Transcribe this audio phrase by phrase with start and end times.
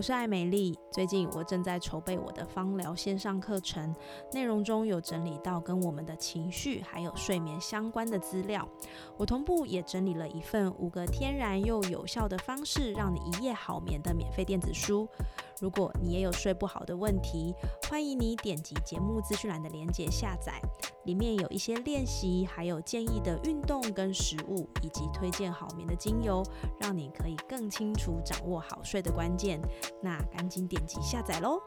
[0.00, 0.74] 我是艾美丽。
[0.90, 3.94] 最近我正在筹备我的芳疗线上课程，
[4.32, 8.66] 内容中有整理到跟我们的情绪还有睡眠相关的资料。
[9.18, 15.06] 我同步也整理了一份五个天然又有效的方式，让你一夜好眠的免费电子书。
[15.60, 17.54] 如果你也有睡不好的问题，
[17.88, 20.60] 欢迎你点击节目资讯栏的链接下载，
[21.04, 26.42] 里面有一些练习，还有建议的运动跟食物，以及推荐好眠的精油，
[26.80, 29.60] 让你可以更清楚掌握好睡的关键。
[30.02, 31.60] 那赶紧点击下载喽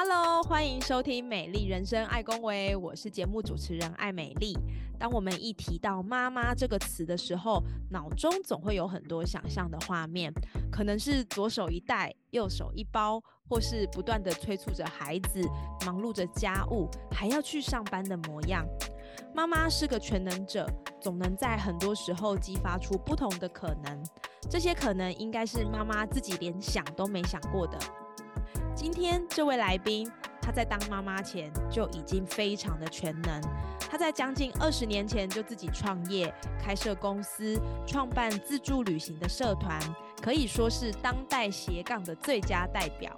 [0.00, 4.56] ！Hello，欢迎收听《美丽人生爱公维》，我是节目主持人艾美丽。
[4.96, 10.32] 当我们一提到“妈妈”这个词的时候，脑中总会有很多想象的画面，
[10.70, 15.42] 可能是左手一袋，右手一包，或是不断的催促着孩子，
[15.84, 18.64] 忙碌着家务，还要去上班的模样。
[19.34, 20.64] 妈妈是个全能者，
[21.00, 24.00] 总能在很多时候激发出不同的可能。
[24.48, 27.76] 这些可能应该是妈妈自己连想都没想过的。
[28.78, 30.08] 今天这位来宾，
[30.40, 33.42] 她在当妈妈前就已经非常的全能。
[33.90, 39.76] 她在将近二十年前就自己创业，开设公司，创办自助旅行的社团，
[40.22, 43.12] 可以说是当代斜杠的最佳代表。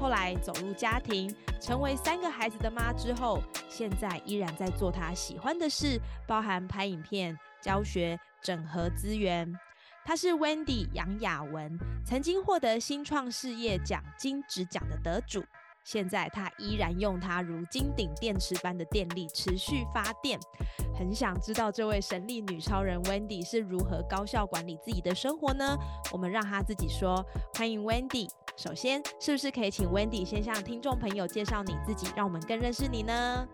[0.00, 9.52] 后来走入家庭，成为三个孩子的妈之后，现在依然在做她喜欢的事，包含拍影片、教学、整合资源。
[10.04, 15.42] 她是 Wendy 杨雅文，曾经获得新创事业奖金质奖的得主。
[15.84, 20.38] 现在她依然用她如金顶电池般的电力持续发电。
[20.98, 25.76] 很想知道这位神力女超人 Wendy 是如何高效管理自己的生活呢？
[26.12, 27.24] 我们让她自己说。
[27.54, 28.28] 欢迎 Wendy。
[28.56, 33.46] 首先，是不是可以请 Wendy 先向听众朋友介绍你自己，让我们更认识你呢？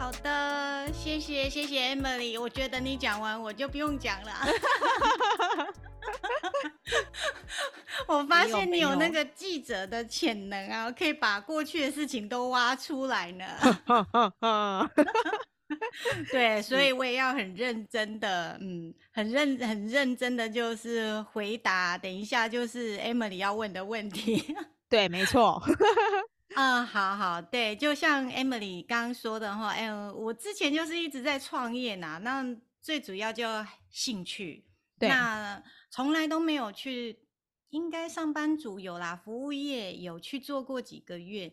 [0.00, 2.40] 好的，谢谢谢谢 Emily。
[2.40, 4.32] 我觉得你讲完我就不用讲了。
[8.08, 13.44] 我发现你有那个记者的潜能啊，可以把过去的事情都挖出来呢。
[16.32, 21.98] 对，所以我也要很认真的，嗯，很认很认真的，就是回答。
[21.98, 24.56] 等一下就是 Emily 要问的问题。
[24.88, 25.62] 对，没错。
[26.56, 32.44] 嗯， 好好，对，就像 Emily 刚刚说的话，哎，我之前就是一直在创业呐，那
[32.80, 33.44] 最主要就
[33.90, 34.66] 兴趣，
[34.98, 37.20] 那从来都没有去，
[37.70, 41.52] 应该上班族有啦，服务业有去做过几个月，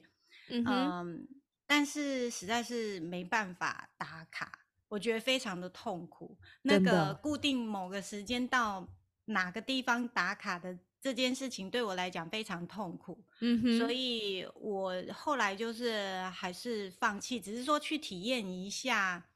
[0.50, 1.28] 嗯。
[1.69, 6.40] 但是实在是没办法打卡，我觉得非常的痛苦。
[6.62, 8.88] 那个固定某个时间到
[9.25, 13.23] 哪个地方打卡的这件事情，对我来讲非常痛苦。
[13.40, 19.29] 嗯哼，所以我后来就是还是放弃，只是说去体验一下，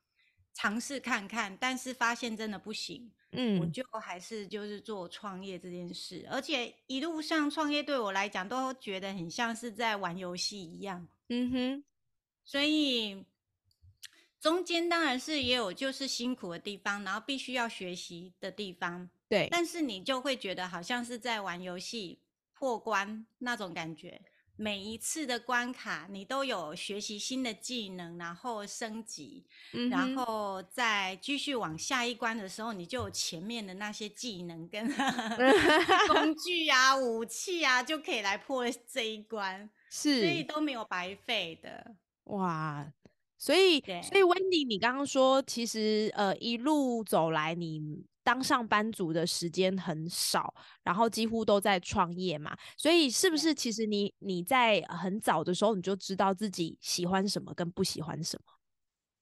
[0.53, 1.55] 尝试看看。
[1.57, 11.07] 但是发现真的不行，嗯，我就还是就是做创业这件事，而且一路上创业对我来讲都觉得很像是在玩游戏一样。
[11.29, 11.83] 嗯哼。
[12.43, 13.23] 所以
[14.41, 19.09] 中间当然是也有就是辛苦的地方，然后必须要学习的地方。
[19.31, 22.19] 对，但是你就会觉得好像是在玩游戏
[22.53, 24.22] 破关那种感觉。
[24.58, 29.46] 每一次的关卡，你都有学习新的技能，然后升级，
[29.90, 34.86] 然后再继续往下一关的时候，你就有前面的那些技能跟
[36.12, 39.69] 工具啊、武器啊，就可以来破这一关。
[39.90, 41.96] 是，所以都没有白费的。
[42.25, 42.86] 哇，
[43.38, 58.53] 所以所以 Wendy，你刚刚说，其实呃一路走来，你当上班族的时间很少，然后几乎都在创业嘛，所以是不是其实你你在很早的时候你就知道自己喜欢什么跟不喜欢什么？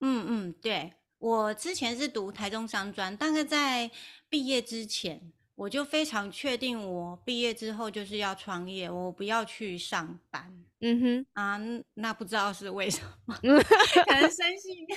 [0.02, 3.92] 嗯嗯，对我之前是读台中商专，大概在
[4.30, 5.34] 毕业之前。
[5.56, 10.64] 我就非常确定，我毕业之后就是要创业，我不要去上班。
[10.80, 11.60] 嗯哼，啊，
[11.96, 14.88] 那不知道是为什么， 可能生性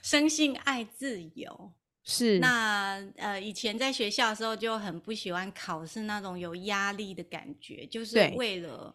[0.00, 1.72] 生性爱自由。
[2.04, 8.94] 是，那呃，以前在学校的时候就很不喜欢考试那种有压力的感觉，就是为了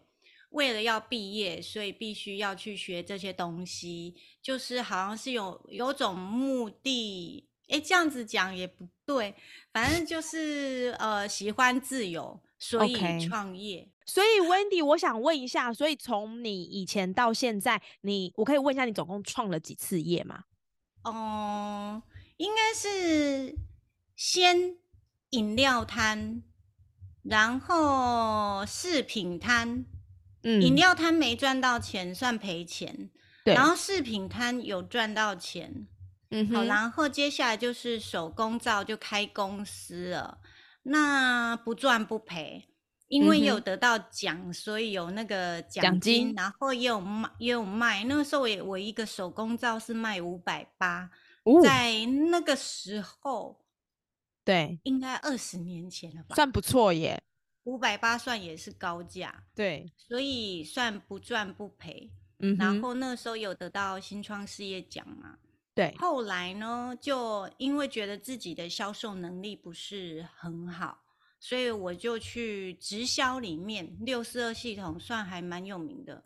[0.50, 7.46] 为了要毕业，所以必须要去学这些东西，就是好像是有有种目的。
[7.68, 9.32] 哎，这样子讲也不对，
[9.72, 12.96] 反正就是呃喜欢自由，所以
[13.28, 13.88] 创业。
[14.04, 20.42] 所以 Wendy，我想问一下，所以从你以前到现在，你我可以问一下，你总共创了几次业吗？
[21.04, 22.02] 哦，
[22.40, 23.54] 应该是
[24.16, 24.74] 先
[25.28, 26.42] 饮料摊，
[27.22, 29.84] 然后饰品摊。
[30.42, 33.10] 嗯，饮料摊没赚到钱，算赔钱。
[33.44, 35.86] 对，然后饰品摊有赚到钱。
[36.30, 40.38] 嗯，好，然后接下来就是手工皂就开公司了。
[40.84, 42.70] 那不赚不赔，
[43.08, 48.02] 因为有得到奖，所以有那个奖金，然后也有卖，也有卖。
[48.04, 51.10] 那个时候我我一个手工皂是卖五百八，
[51.62, 53.64] 在那个时候，
[54.44, 57.22] 对，应该二十年前了吧，算不错耶。
[57.64, 62.10] 五百八算也是高价，对，所以算不赚不赔。
[62.38, 65.38] 嗯，然后那时候有得到新创事业奖嘛？
[65.74, 65.94] 对。
[65.98, 70.98] 后来呢，就因为觉得自己的销售能力不是很好，
[71.38, 76.24] 所以我就去直销里面六四二系统算还蛮有名的，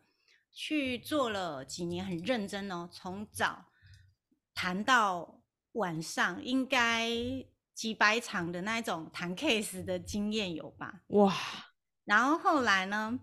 [0.53, 3.65] 去做了几年，很认真哦，从早
[4.55, 5.43] 谈到
[5.73, 7.11] 晚上，应该。
[7.75, 11.03] 几百场的那种谈 case 的经验有吧？
[11.09, 11.35] 哇！
[12.05, 13.19] 然后后来呢，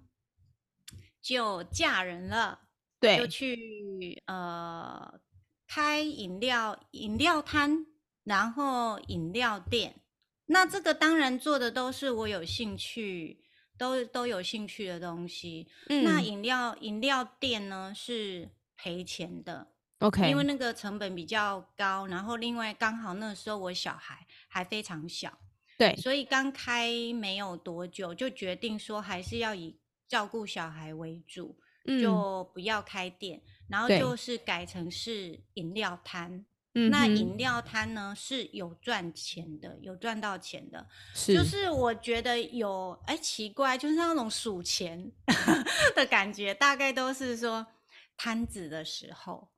[1.22, 2.60] 就嫁人了，
[3.00, 5.22] 对，就去呃
[5.70, 7.86] 开饮料饮料摊，
[8.26, 10.02] 然后饮料店。
[10.48, 13.46] 那这个当然做的都是我有兴趣，
[13.78, 15.70] 都都有兴趣的东西。
[15.88, 19.72] 那饮料饮料店呢是赔钱的。
[20.02, 25.32] OK，因为那个成本比较高，然后另外刚好那时候我小孩还非常小，
[25.78, 29.78] 对，所以刚开没有多久就决定说还是要以
[30.08, 32.02] 照顾小孩为主，嗯。
[32.02, 36.46] 就不要开店，然后就是改成是饮料摊。
[36.90, 41.34] 那饮料摊呢是有赚钱的，有赚到钱的，是。
[41.36, 45.12] 就是我觉得有哎奇怪，就是那种数钱
[45.96, 47.68] 的感觉，大概都是说
[48.16, 49.51] 摊子的时候。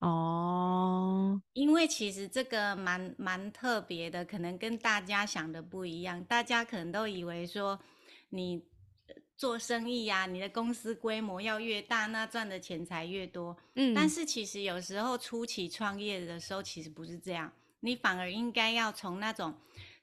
[0.00, 6.22] 哦，因为其实这个蛮蛮特别的，可能跟大家想的不一样。
[6.24, 7.76] 大家可能都以为说，
[8.28, 8.62] 你
[9.36, 13.56] 做生意呀，你的公司规模要越大，那赚的钱才越多。
[13.74, 19.52] 嗯，但是其实有时候初期创业的时候，其实不是这样，你反而应该要从那种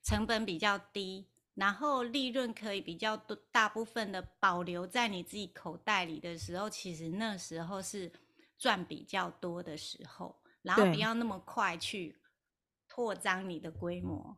[0.04, 8.12] 成本比较低，然后利润可以比较多，大部分的保留在你自己口袋里的时候，其实那时候是。
[8.58, 12.18] 赚比较多的时候，然后不要那么快去
[12.88, 14.38] 扩张你的规模，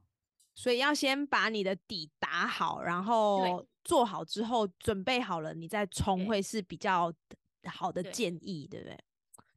[0.56, 7.14] 所以要先把你的底打好，然后做好之后，准备好了你再冲，会是比较
[7.66, 8.98] 好的建议，对不对？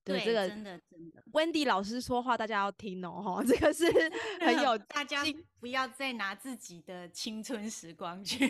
[0.02, 3.84] 对，这个真的真的，Wendy 老师说话大家要听哦，哈，这个是
[4.40, 5.22] 很有大家
[5.58, 8.48] 不要再拿自己的青春时光去。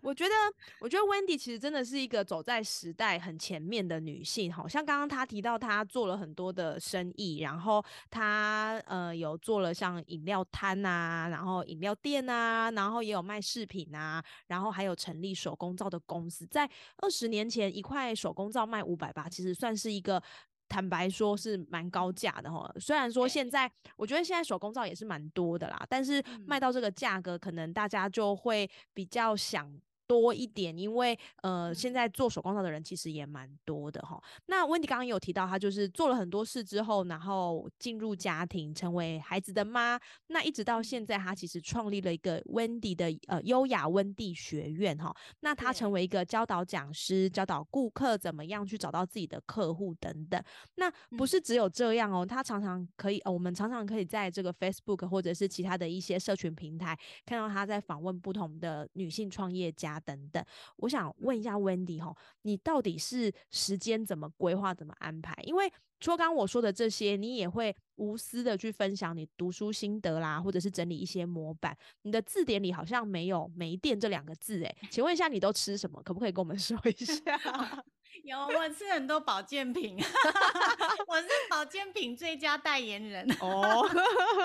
[0.00, 0.34] 我觉得，
[0.80, 16.68] 我觉得 Wendy 其实真的是一个走在时代很前面的女性，好像刚刚她提到她做了很多的生意，然后她呃有做了像饮料摊啊，然后饮料店啊，然后也有卖饰品啊，然后还有成立手工皂的公司，在
[16.98, 20.22] 二十年前一块手工皂卖五百八，其实算是一个。
[20.68, 22.70] 坦白说，是蛮高价的哈。
[22.78, 29.72] 虽然说现在，我觉得现在手工皂也是蛮多的啦，但是卖到这个价格，可能大家就会比较想。
[30.08, 34.20] 多一点，因为呃，现在做手工皂的人其实也蛮多的哈。
[34.46, 40.00] 那温迪刚刚有提到，她就是做了很多事之后，然后进入家庭，成为孩子的妈。
[40.28, 45.14] 那一直到现在，她其实创立了一个温迪的呃优雅温蒂学院哈。
[45.40, 50.42] 那她成为一个教导讲师，教导顾客怎么样去找到自己的客户等等。
[50.76, 59.97] 那不是只有这样哦，她常常可以，我们常常可以在这个 Facebook 或者是其他的一些社群平台看到她在访问不同的女性创业家。
[60.00, 60.44] 等等，
[60.76, 65.34] 我想问一下 Wendy 哈，你到底是时间怎么规划、怎么安排？
[65.44, 71.76] 因为除了刚我说的这些，你也会无私的去分享你读书心得啦，或者是整理一些模板。
[72.02, 76.00] 你的字典里好像没有“没电”这两个字，哎，请问一下你都吃什么？
[76.04, 77.18] 可不可以跟我们说一下？
[78.24, 79.96] 有，我吃很多保健品，
[81.06, 83.88] 我是保健品最佳代言人哦。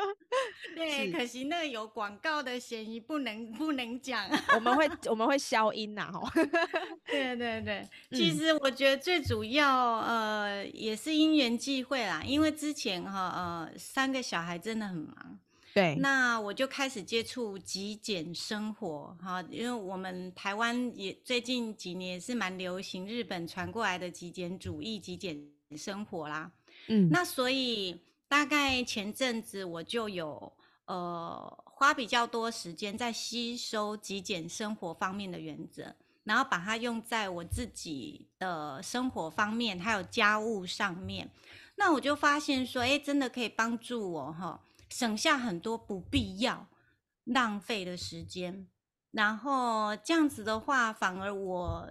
[0.75, 4.27] 对，可惜那有广告的嫌疑，不能不能讲。
[4.55, 6.31] 我们会我们会消音呐， 哈。
[7.05, 15.39] 对对对，其实我觉得最主要呃也是因缘际会啦，因为之前哈呃三个小孩真的很忙。
[15.73, 25.35] 对，那我就开始接触极简生活哈，因为我们台湾也最近几年也是蛮流行日本传过来的极简主义、极简
[25.75, 26.51] 生活啦。
[26.87, 30.53] 嗯，那所以大概前阵子我就有
[30.85, 41.27] 呃花比较多时间在吸收极简生活方面的原则，然后把它用在我自己的生活方面，还有家务上面。
[41.75, 44.59] 那我就发现说，哎，真的可以帮助我哈，
[44.93, 46.69] 省下很多不必要
[47.23, 48.67] 浪费的时间。
[49.09, 51.89] 然后这样子的话，反而我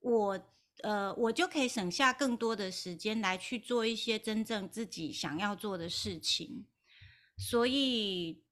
[0.00, 0.40] 我
[0.82, 6.66] 呃，我就可以省下更多的时间来去做一些真正自己想要做的事情。
[7.36, 8.42] 所以，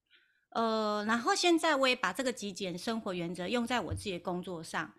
[0.50, 4.95] 呃，然后现在我也把这个极简生活原则用在我自己的工作上，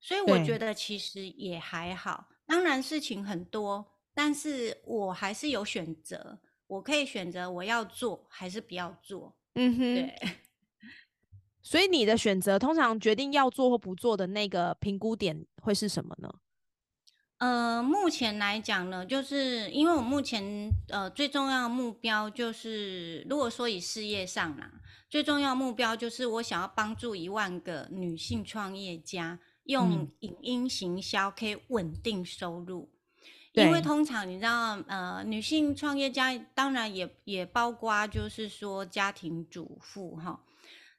[0.00, 2.30] 所以我觉得其实也还好。
[2.46, 3.90] 当然事情很多。
[4.16, 9.36] 但是我还是有选择，我可以选择我要做还是不要做。
[9.54, 10.14] 嗯哼，对。
[11.62, 16.28] 所以你的选择通常决定要做或不做的那个评估点会是什么呢？
[17.38, 24.70] 呃，目前来讲呢，就是因为我目前呃最重要的目标就是，如果说以事业上啦，
[25.10, 32.90] 最重要目标就是我想要帮助一万个女性创业家用影音行销可以稳定收入。
[33.54, 40.40] 因为通常你知道，呃，女性创业家当然也也包括就是说家庭主妇哈。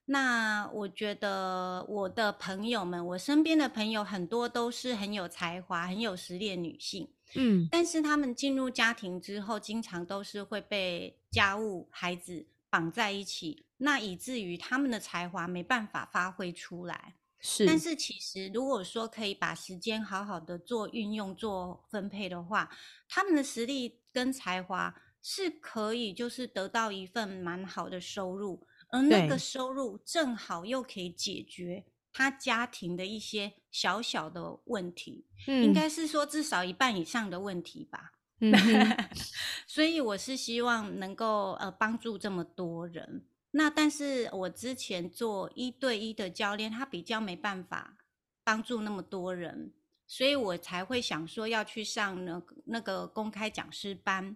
[0.05, 17.15] 那我觉得我的朋友们，我身边的朋友很多都是很有才华、很有实力的女性，嗯，但是她们进入家庭之后，经常都是会被家务、孩子绑在一起，那以至于他们的才华没办法发挥出来。
[17.47, 22.75] 是，但是其实如果说可以把时间好好的做运用、做分配的话，
[23.07, 38.13] 他们的实力跟才华是可以就是得到一份蛮好的收入，而那个收入正好又可以解决他家庭的一些小小的问题，应该是说至少一半以上的问题吧。
[38.39, 38.51] 嗯，
[39.67, 43.27] 所以我是希望能够呃帮助这么多人。
[43.57, 47.95] 那但是我之前做一对一的教练，他比较没办法
[48.43, 49.71] 帮助那么多人，
[50.05, 54.35] 所以我才会想说要去上那那个公开讲师班，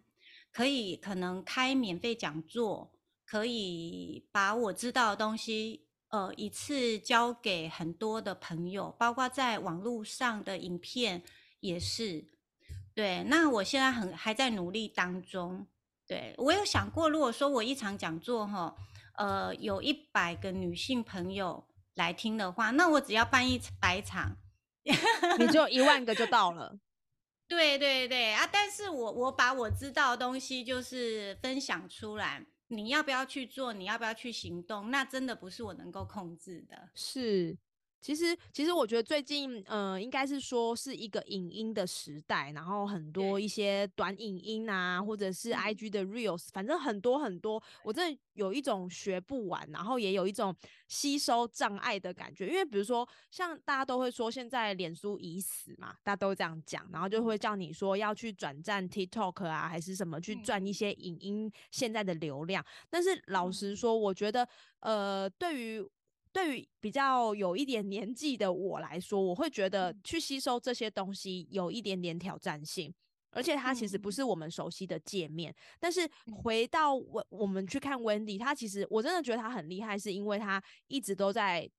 [0.53, 2.93] 可以可能开免费讲座，
[3.25, 11.21] 可以把我知道的东西，呃，一次交给很多的朋友，包括在网络上的影片
[11.59, 12.23] 也是。
[12.95, 15.67] 对，那我现在很还在努力当中。
[16.07, 18.73] 对我有想过，如果说我一场讲座哈。
[19.19, 24.37] 呃，有一百个女性朋友来听的话，那我只要办一百场，
[25.37, 26.79] 你就一万个就到 了。
[27.49, 28.47] 对对对啊！
[28.49, 33.73] 但是我我把我知道的东西就是分享出来，你要不要去做？
[33.73, 34.89] 你要不要去行动？
[34.89, 36.89] 那真的不是我能够控制的。
[36.95, 37.57] 是。
[38.01, 50.55] 其实，其实我觉得最近，呃，应该是说是一个影音的时代，然后很多一些短影音啊，或者是 I G 的 Reels，反正很多很多，我真的有一种学不完，然后也有一种
[50.87, 52.47] 吸收障碍的感觉。
[52.47, 62.65] 因为比如说，像大家都会说现在脸书已死嘛，大家都这样讲，然后就会叫你说要去转战 TikTok 啊，还是什么去赚一些影音现在的流量。
[62.89, 64.47] 但是老实说，我觉得，
[64.79, 65.85] 呃，对于
[66.31, 72.93] 对于比较有一点年纪的我来说，我会觉得去吸收这些东西有一点点挑战性，
[73.31, 75.53] 而且它其实不是我们熟悉的界面。
[75.79, 76.09] 但是
[76.43, 81.69] 回到我我们去看 Wendy，他其实我真的觉得他很厉害，是因为他一直都在。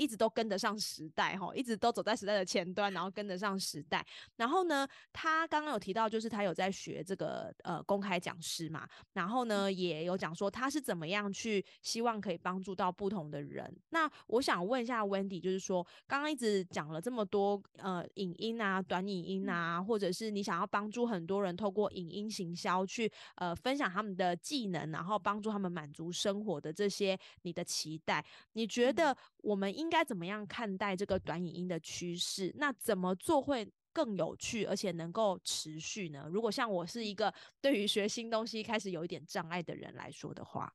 [0.00, 4.04] 一直都跟得上时代哈，一直都走在时代的前端，然后跟得上时代。
[4.36, 13.70] 然后呢，他刚刚有提到，就是他有在学这个呃公开讲师嘛，然后呢也有讲说他是怎么样去希望可以帮助到不同的人。
[13.90, 29.76] 那我想问一下 Wendy，就是说刚刚一直讲了这么多呃影音啊、短影音啊，或者是你想要帮助很多人透过影音行销去呃分享他们的技能，然后帮助他们满足生活的这些你的期待，你觉得我们？
[29.76, 32.52] 应该怎么样看待这个短影音的趋势？
[32.56, 36.26] 那怎么做会更有趣，而且能够持续呢？
[36.30, 40.72] 如果像我是一个对于学新东西开始有一点障碍的人来说的话，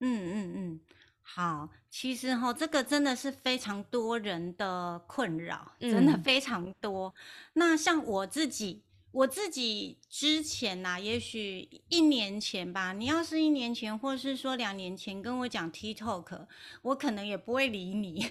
[0.00, 0.80] 嗯嗯嗯，
[1.22, 7.14] 好，其实哈，这个真的是非常多人的困扰，真的非常多。
[7.54, 8.84] 那像我自己。
[9.18, 16.46] 我自己之前呐，也许一年前吧，你要是一年前，或是说两年前跟我讲 TikTok，
[16.82, 18.24] 我可能也不会理你，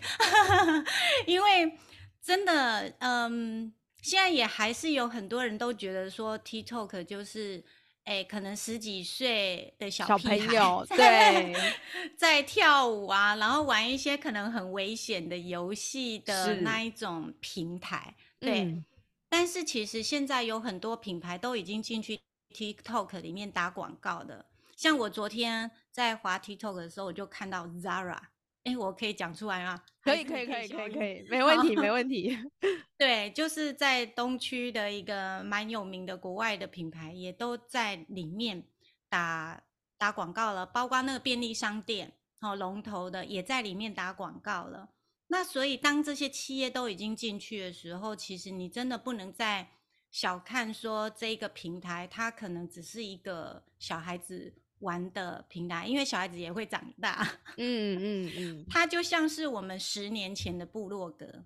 [1.27, 1.77] 因为
[2.22, 7.62] 真的，嗯，现在也还是有很多人都觉得说 TikTok 就是，
[8.06, 11.53] 哎，可能十几岁的小朋友对，
[12.15, 18.82] 在跳舞啊，然后玩一些可能很危险的游戏的那一种平台，对。
[19.29, 22.19] 但是其实现在有很多品牌都已经进去
[22.53, 28.17] TikTok 里面打广告的，像我昨天在滑 TikTok 的时候，我就看到 Zara，
[28.63, 29.84] 哎，我可以讲出来吗？
[30.01, 32.38] 可以，可以，可以，可以，可以，没问题，没问题。
[32.98, 38.63] 对，就是在东区的一个蛮有名的国外的品牌，也都在里面
[39.10, 39.62] 打
[39.98, 44.89] 打广告了，包括那个便利商店，哦，龙头的也在里面打广告了。
[45.27, 49.69] 那所以，当这些企业都已经进去的时候，其实你真的不能再
[50.10, 57.39] 小看说这个平台，它可能只是一个小孩子玩的平台，因为小孩子也会长大。
[57.57, 61.43] 嗯嗯嗯， 它就像是我们十年前的部落格，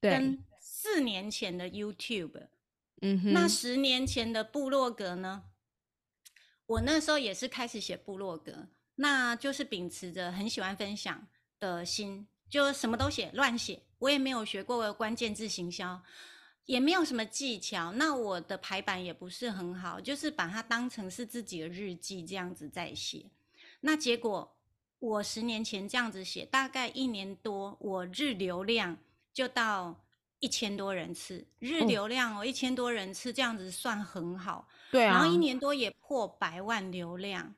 [0.00, 2.48] 跟四年前的 YouTube。
[3.00, 5.44] 嗯哼，那十年前的部落格呢？
[6.66, 11.26] 我那时候也是开始写部落格，那就是秉持着很喜欢分享
[11.58, 12.28] 的心。
[12.52, 13.80] 就什么都写，乱写。
[13.98, 15.98] 我也没有学过关键字行销，
[16.66, 17.90] 也没有什么技巧。
[17.92, 23.24] 那我的排版也不是很好，就是把它当成是自己的日记这样子在写。
[23.80, 24.54] 那结果
[24.98, 28.98] 我十年前这样子写，大概一年多，我日流量
[29.32, 30.04] 就到
[30.38, 31.46] 一千多人次。
[31.58, 34.68] 日流量哦，一千多人次这样子算很好。
[34.90, 35.14] 对啊。
[35.14, 37.54] 然后一年多也破百万流量。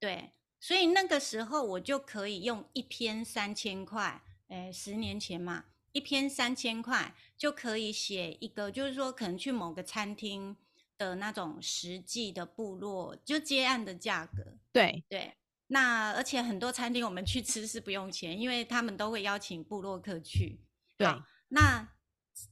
[0.00, 0.32] 对。
[0.62, 10.56] 所以那个时候我就可以用一篇三千块，诶，十年前嘛，一篇三千块就可以写一个，就是说可能去某个餐厅
[10.96, 14.56] 的那种实际的部落，就接案的价格。
[14.72, 15.34] 对对，
[15.66, 20.60] 那而且很多餐厅我们去吃是不用钱，因为他们都会邀请部落客去。
[20.96, 21.08] 对，
[21.48, 21.88] 那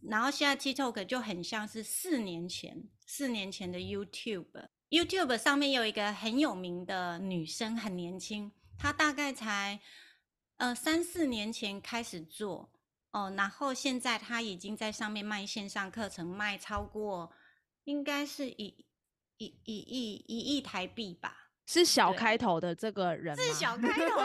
[0.00, 4.66] 然后现在 TikTok 就很像是四年前，四年前的 YouTube。
[4.90, 9.80] YouTube 上面有一个很有名的女生，很年轻，她大概才
[10.56, 12.72] 呃三四年前开始做
[13.12, 17.32] 哦，然后现在她已经在上面卖线上课程，卖超过
[17.84, 18.84] 应该是一
[19.38, 21.50] 一一亿一亿台币吧？
[21.66, 24.16] 是小开头的这个人是小开头。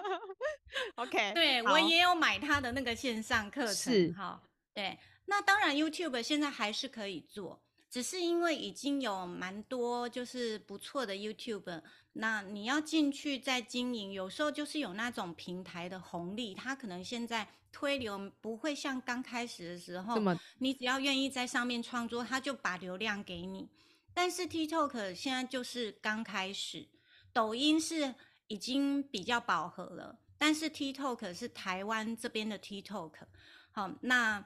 [0.96, 7.60] OK， 对我也有买她的那个线上课程，是哈，对，那当然 YouTube 现在还是可以做。
[7.94, 11.80] 只是因为已经有蛮多就是不错的 YouTube，
[12.14, 20.20] 那你要进去再经营，有时候就是有那种平台的红利，它可能现在推流不会像刚开始的时候，
[20.58, 23.68] 你只要愿意在上面创作，它就把流量给你。
[24.12, 26.88] 但是 TikTok 现在就是刚开始，
[27.32, 28.12] 抖音是
[28.48, 33.12] 已经比较饱和了，但是 TikTok 是台湾这边的 TikTok，
[33.70, 34.44] 好那。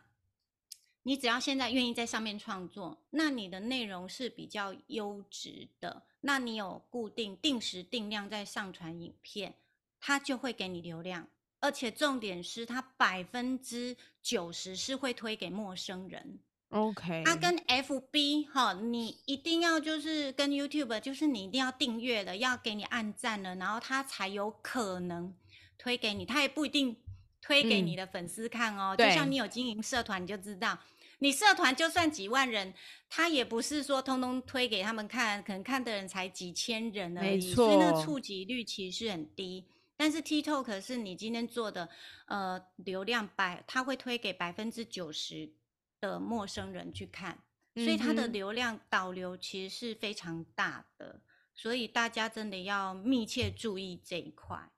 [1.05, 9.55] 你只要现在愿意在上面创作，那你的内容是比较优质的，那你有固定定时定量在上传影片，
[10.01, 11.29] 它就会给你流量，
[11.61, 16.41] 而且重点是它百分之九十是会推给陌生人。
[16.71, 25.35] OK，它跟 FB 哈，你一定要就是跟 YouTube，就是你一定要订阅了，要给你按赞了，然后它才有可能
[25.79, 26.95] 推给你，它也不一定
[27.49, 28.95] 推给你的粉丝看哦。
[28.95, 30.79] 就像你有经营社团，你就知道。
[31.21, 32.73] 你社团就算几万人，
[33.09, 39.67] 他也不是说通通推给他们看，可能看的人才几千人而已，所以那个触及率其实很低。
[39.97, 41.89] 但是 TikTok 是你今天做的，
[42.27, 45.51] 呃，流量百，他会推给百分之九十
[46.01, 47.37] 的陌生人去看，
[47.75, 51.21] 所以它的流量导流其实是非常大的，
[51.53, 54.71] 所以大家真的要密切注意这一块。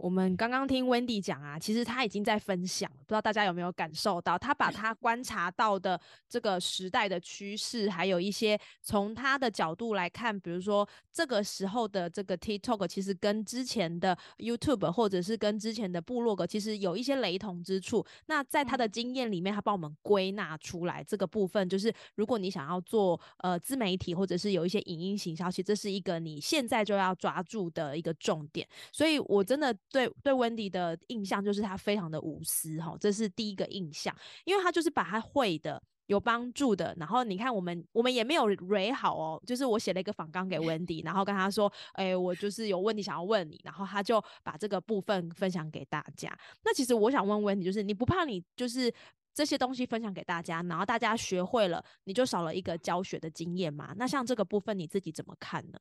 [0.00, 18.02] 我们刚刚听 Wendy 讲啊，其实他已经在分享，不知道大家有没有感受到，他把他观察到的这个时代的趋势，还有一些从他的角度来看，比如说这个时候的这个 TikTok，其实跟之前的 YouTube 或者是跟之前的部落格，其实有一些雷同之处。
[18.24, 28.66] 那在他的经验里面，他帮我们归纳出来这个部分，就是如果你想要做呃自媒体，或者是有一些影音型消息这是一个你现在就要抓住的一个重点。
[28.90, 29.76] 所以我真的。
[29.90, 46.36] 对对，Wendy 的印象就是他非常的无私哈，这是第一个印象，因为他就是把他会的、有帮助的，然后你看我们我们也没有 re 好哦，就是我写了一个访纲给 Wendy，然后跟他说，哎，我就是有问题想要问你，然后他就把这个部分分享给大家。
[46.64, 48.92] 那其实我想问 Wendy，就是你不怕你就是
[49.34, 53.92] 这些东西分享给大家，然后大家学会了，你就少了一个教学的经验吗？
[53.96, 55.78] 那像这个部分你自己怎么看呢？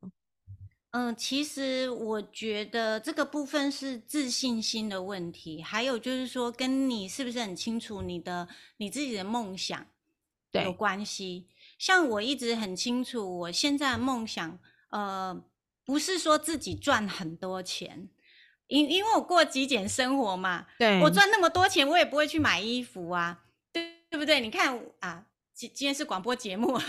[0.91, 8.47] 嗯，其实我觉得这个部分是自信心的问题，还有就是说跟你是不是很清楚你的
[8.78, 9.86] 你自己的梦想
[10.54, 11.47] 有关系。
[11.78, 14.58] 像我一直很清楚，我现在的梦想，
[14.89, 15.39] 呃，
[15.86, 18.10] 不是说自己赚很多钱，
[18.65, 24.41] 因因为我过极简生活嘛，对我赚那么多钱，我也不会去买衣服啊，对对不对？
[24.41, 26.82] 你看啊，今今天是广播节目。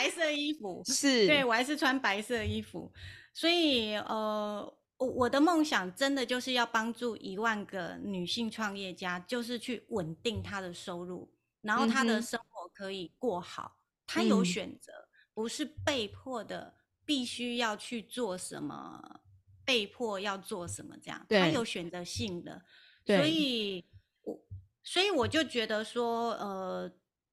[0.00, 0.82] 白色衣服。
[0.86, 1.26] 是。
[1.26, 2.90] 对我还是穿白色衣服，
[3.34, 14.92] 所以呃，我我的梦想真的就是要帮助一万个女性创业家，就是去稳定她的收入，然后她的生活可以过好，她有选择，
[15.34, 19.20] 不是被迫的必须要去做什么，
[19.64, 22.62] 被迫要做什么这样，她有选择性的，
[23.04, 23.84] 所以
[24.22, 24.40] 我
[24.82, 26.90] 所以我就觉得说，呃。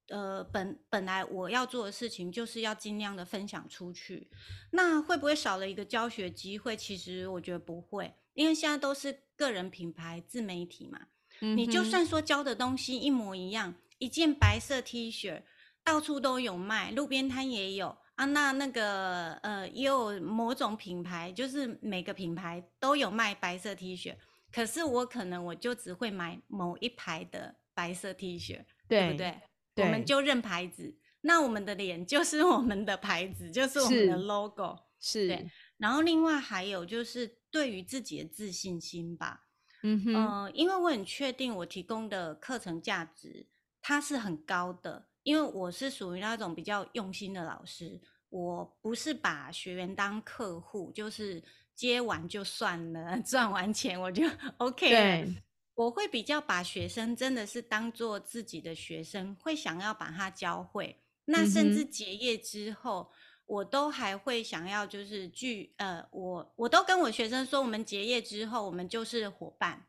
[0.09, 4.29] 呃，本本来我要做的事情就是要尽量的分享出去，
[4.71, 6.77] 那会不会少了一个教学机会？
[6.77, 10.99] 其实我觉得不会，因为现在都是个人品牌自媒体嘛。
[11.39, 15.43] 嗯你就算说教的东西一模一样，一件白色 T 恤
[15.83, 18.25] 到处都有卖，路边摊也有啊。
[18.25, 24.15] 那那个呃，也有某种品牌，就是每个品牌都有卖白色 T 恤，
[24.51, 29.39] 可是我可能我就只会买某一排的白色 T 恤，对不对？
[29.77, 35.27] 我们就认牌子，那我们的脸就是我们的牌子，就是我们的 logo，是。
[35.27, 39.45] 对，然后另外还有就是对于自己的自信心吧，
[39.83, 43.47] 嗯哼，因为我很确定我提供的课程价值
[43.81, 51.43] 它是很高的，因为我是属于那种比较用心的老师，我不是把学员当客户，就是
[51.75, 54.23] 接完就算了， 赚完钱我就
[54.57, 55.33] OK 了。
[55.77, 61.03] 我会比较把学生真的是当做自己的学生，会想要把他教会。
[61.25, 63.11] 那甚至结业之后，
[63.45, 69.85] 我都还会想要就是聚呃，我我都跟我学生说，我们结业之后，我们就是伙伴。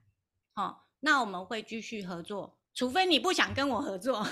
[0.52, 4.26] 好，那我们会继续合作，除非你不想跟我合作，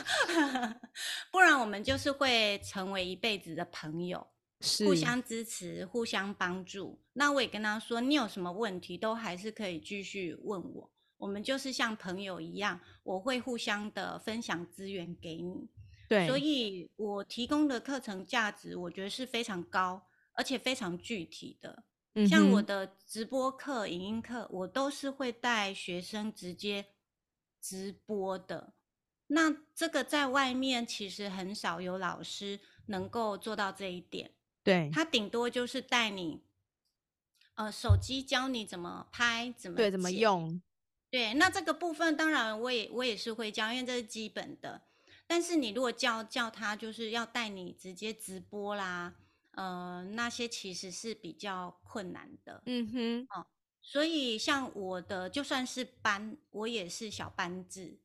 [1.32, 4.26] 不然我们就是会成为一辈子的朋友，
[4.84, 7.00] 互相支持，互相帮助。
[7.14, 10.90] 那我也跟他说，你有什么问题，都还是可以继续问我。
[11.18, 15.68] 我们就是像朋友一样，我会互相的分享资源给你。
[16.08, 21.84] 对，所以我提供的课程价值，我觉得是非常高，而且非常具体的。
[22.28, 26.86] 像我的直播课、影音课，我都是会带学生直接
[27.60, 28.72] 直播的。
[29.26, 34.30] 那这个在外面其实很少有老师能够做到这一点。
[34.62, 36.42] 对，他顶多就是带你，
[37.54, 40.62] 呃，手机教你怎么拍，怎么对，怎么用。
[41.16, 44.82] 对，那这个部分当然我也我也是会教，因为这是基本的。
[45.26, 49.14] 但是你如果叫叫他，就是要带你直接直播啦，
[49.52, 52.62] 呃，那些其实是比较困难的。
[52.66, 53.46] 嗯哼，哦，
[53.80, 57.98] 所以像我的就算是班，我也是小班制。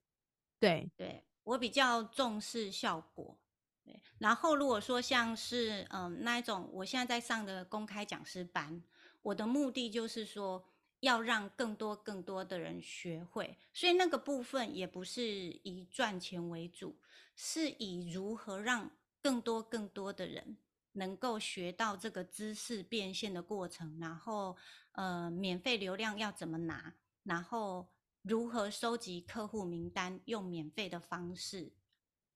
[0.58, 3.38] 对，对我比较重视效果。
[3.84, 8.82] 对，然后如果说像是嗯那一种，我现在在上的公开讲师班，
[9.22, 10.66] 我的目的就是说。
[11.02, 15.24] 要让更多更多的人学会，所以那个部分也不是
[15.64, 16.96] 以赚钱为主，
[17.36, 18.90] 是以如何让
[19.22, 20.58] 更多更多的人
[20.94, 24.56] 能够学到这个知识变现的过程，然后
[24.94, 27.88] 呃，免费流量要怎么拿，然后
[28.22, 31.72] 如何收集客户名单，用免费的方式。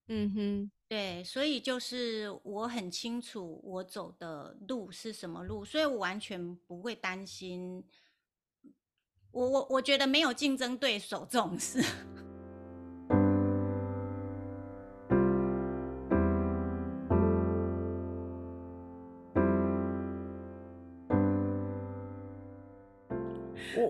[0.07, 7.83] 嗯哼，对，所以就是我很清楚我走的路是什么路，所以我完全不会担心。
[9.35, 11.83] 我我我觉得没有竞争对手这种事。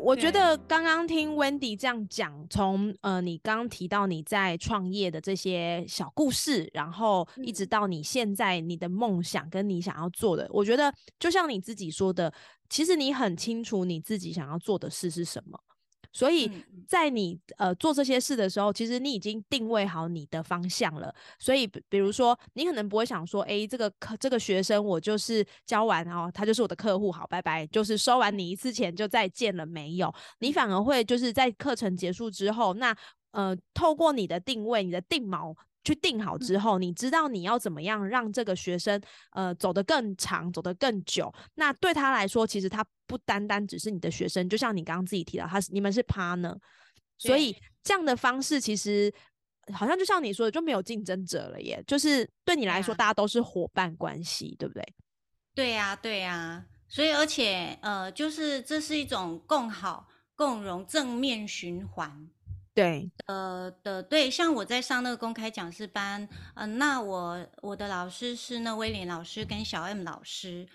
[0.05, 12.31] 我我觉得刚刚听 Wendy 这样讲，从呃你刚刚提到你在创业的这些小故事，然后一直到你现在你的梦想跟你想要做的，我觉得就像你自己说的。
[12.67, 15.59] 其实你很清楚你自己想要做的事是什么，
[16.15, 16.49] 所以
[16.87, 21.13] 在你呃做这些事的时候，其实你已经定位好你的方向了。
[21.37, 30.09] 所以，比如说，你可能不会想说，哎，这个课这个学生我就是教完哦，他就是我的客户，好，拜拜，就是收完你一次钱就再见了，没有。
[30.39, 32.95] 你反而会就是在课程结束之后，那
[33.31, 35.53] 呃，透过你的定位，你的定锚。
[35.85, 38.99] 去定好之后，你知道你要怎么样让这个学生
[39.31, 41.33] 呃走得更长，走得更久。
[41.53, 46.57] 那对他来说，其实他不单单只是你的学生，就像你刚刚自己提到，他是你们是 partner，
[47.17, 49.13] 所以这样的方式其实
[49.71, 51.81] 好像就像你说的，就没有竞争者了耶。
[51.87, 54.83] 就是对你来说，大家都是伙伴关系，对不对？
[55.53, 56.65] 对呀，对呀。
[56.87, 62.29] 所以而且呃，就是这是一种共好、共荣、正面循环。
[62.75, 70.67] 对，呃的对，像我在上那个公开讲师班，嗯，那我我的老师是那威廉老师跟小 M 老师，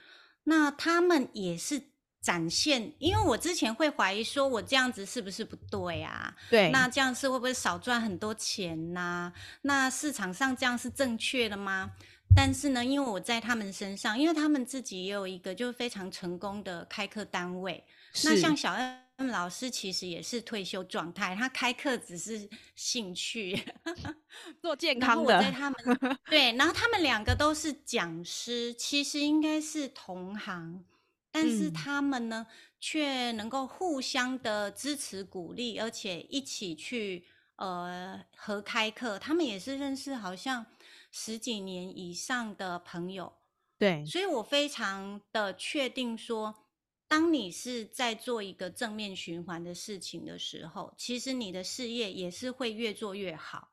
[0.44, 1.80] 那他们也是
[2.22, 6.34] 展现，因为我之前会怀疑说我这样子是不是不对啊？
[6.48, 9.30] 对，那这样是会不会少赚很多钱呐？
[9.60, 11.90] 那市场上这样是正确的吗？
[12.34, 17.84] 但是呢，因为我在他们身上，因为他们自己也有一个就是非常成功的开课单位。
[18.24, 23.59] 那像小恩老师其实也是退休状态，他开课只是兴趣，
[24.61, 25.37] 做健康的。
[25.37, 25.78] 我在他们
[26.30, 30.85] 对，然后他们两个都是讲师，其实应该是同行，
[31.30, 32.46] 但是他们呢
[32.80, 39.18] 却能够互相的支持鼓励，而且一起去呃合开课。
[39.18, 40.64] 他们也是认识好像
[41.11, 43.35] 十几年以上的朋友，
[43.78, 46.60] 对，所以我非常的确定说。
[47.11, 53.73] 当你是在做一个正面循环的事情的时候，其实你的事业也是会越做越好。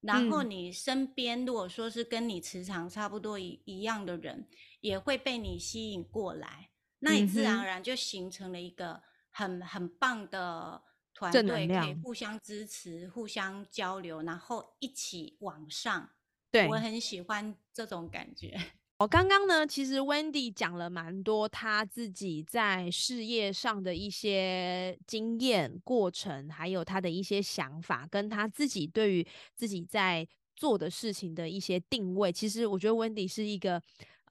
[0.00, 4.48] 然后你身边如果说是跟你磁场差不多一一样的人，
[4.80, 6.70] 也会被你吸引过来，
[7.00, 16.10] 那你自然而然就形成了一个很很棒的团队，可以互相支持、互相交流，然后一起往上。
[16.50, 18.58] 对我很喜欢这种感觉。
[18.98, 32.32] 我刚刚呢，其实 Wendy 讲了蛮多他自己在事业上的一些经验过程，还有他的一些想法，跟他自己对于自己在做的事情的一些定位。
[32.32, 33.80] 其实我觉得 Wendy 是一个，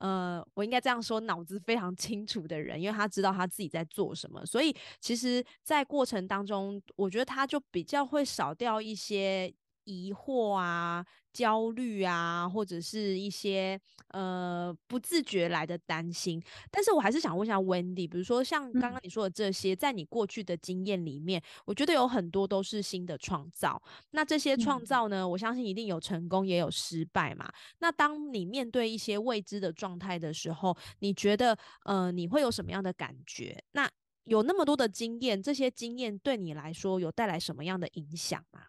[0.00, 4.44] 呃，我应该这样说，脑子非常清楚的人，因为他知道他自己在做什么。
[4.44, 9.50] 所以其实，在过程当中，我觉得他就比较会少掉一些。
[9.88, 23.82] 疑惑啊、焦虑啊，或者是一些呃不自觉来的担心，但是我还是想问一下 Wendy，比如说像刚刚你说的这些，在你过去的经验里面，我觉得有很多都是新的创造。
[24.10, 27.50] 那这些创造呢，我相信一定有成功，也有失败嘛。
[27.78, 33.64] 那当你面对一些未知的状态的时候，你觉得呃你会有什么样的感觉？
[33.72, 33.90] 那
[34.24, 38.60] 有那么多的经验，这些经验对你来说有带来什么样的影响吗？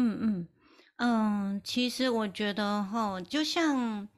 [0.00, 0.48] 嗯嗯
[0.96, 4.08] 嗯，其实我觉得哈，就像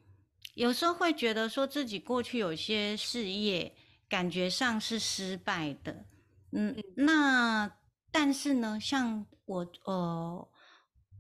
[0.55, 3.75] 有时候会觉得说自己过去有些事业
[4.09, 6.05] 感觉上是失败的，
[6.53, 7.69] 嗯，那
[8.13, 10.49] 但是呢，像我呃，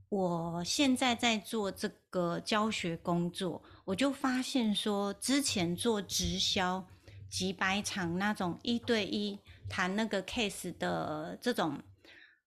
[0.09, 6.87] 我现在在做这个教学工作，我就发现说，之前做直销
[7.29, 11.81] 几百场那种一对一谈那个 case 的这种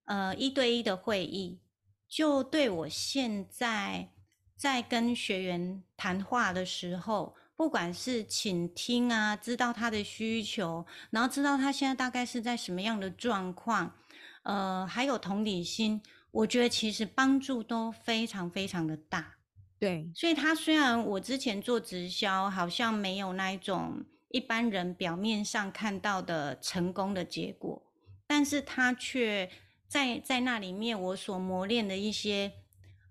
[0.06, 1.60] 呃一对一的会议。
[2.08, 4.10] 就对我现在
[4.56, 13.96] 在跟学员谈话的时候，不管是倾听啊，知道他的需求，然后知道他现在大概是在什么样的状况，
[14.44, 19.36] 呃，还有同理心，我觉得其实帮助都非常非常的大。
[19.78, 27.84] 对，所以他虽然我之前做直销，好像没有那一种一般人表面上看到的成功的结果，
[28.26, 29.50] 但是他却。
[29.96, 32.52] 在在那里面，我所磨练的一些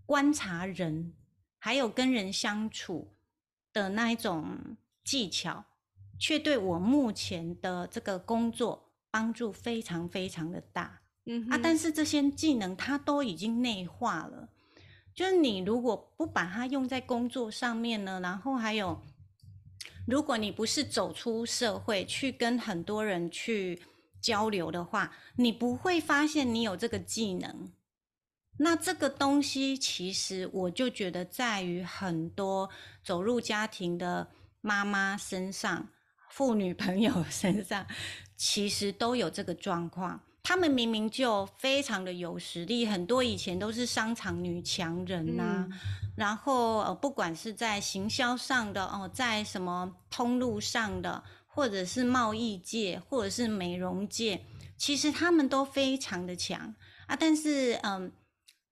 [0.05, 1.14] 观察人，
[1.59, 3.14] 还有跟人相处
[3.73, 5.64] 的那一种技巧，
[6.18, 11.01] 却对我目前的这个工作帮助非常非常的大。
[11.25, 14.51] 嗯啊，但是这些技能它都已经内化了，
[15.14, 19.01] 就是你如果不把它用在工作上面呢，然后还有，
[20.07, 23.81] 如果你不是走出社会去跟很多人去。
[24.24, 27.70] 交流的话，你不会发现你有这个技能。
[28.56, 32.70] 那这个东西，其实我就觉得在于很多
[33.02, 34.26] 走入家庭的
[34.62, 35.88] 妈妈身上、
[36.30, 37.87] 妇女朋友 身上，
[38.34, 40.18] 其实都有这个状况。
[40.42, 45.68] 他们明明就非常的有实力，很多以前都是商场女强人呐。
[46.16, 51.22] 然后呃，不管是在行销上的哦，在什么通路上的。
[51.54, 54.44] 或者是贸易界，或者是美容界，
[54.76, 56.74] 其实他们都非常的强
[57.06, 57.14] 啊。
[57.14, 58.12] 但是，嗯，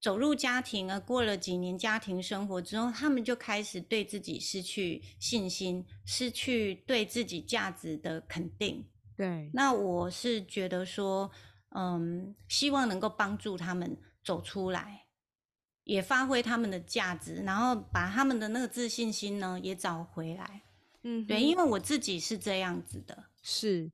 [0.00, 8.84] 走入家庭啊，过了几年家庭生活之后，他们就开始对自己失去信心，失去对自己价值的肯定。
[9.16, 11.30] 对，那我是觉得说，
[11.76, 15.06] 嗯，希望能够帮助他们走出来，
[15.84, 20.62] 也发挥他们的价值，然后把他们的那个自信心呢也找回来。
[21.02, 23.90] 嗯，对，因为我自己是这样子的，是，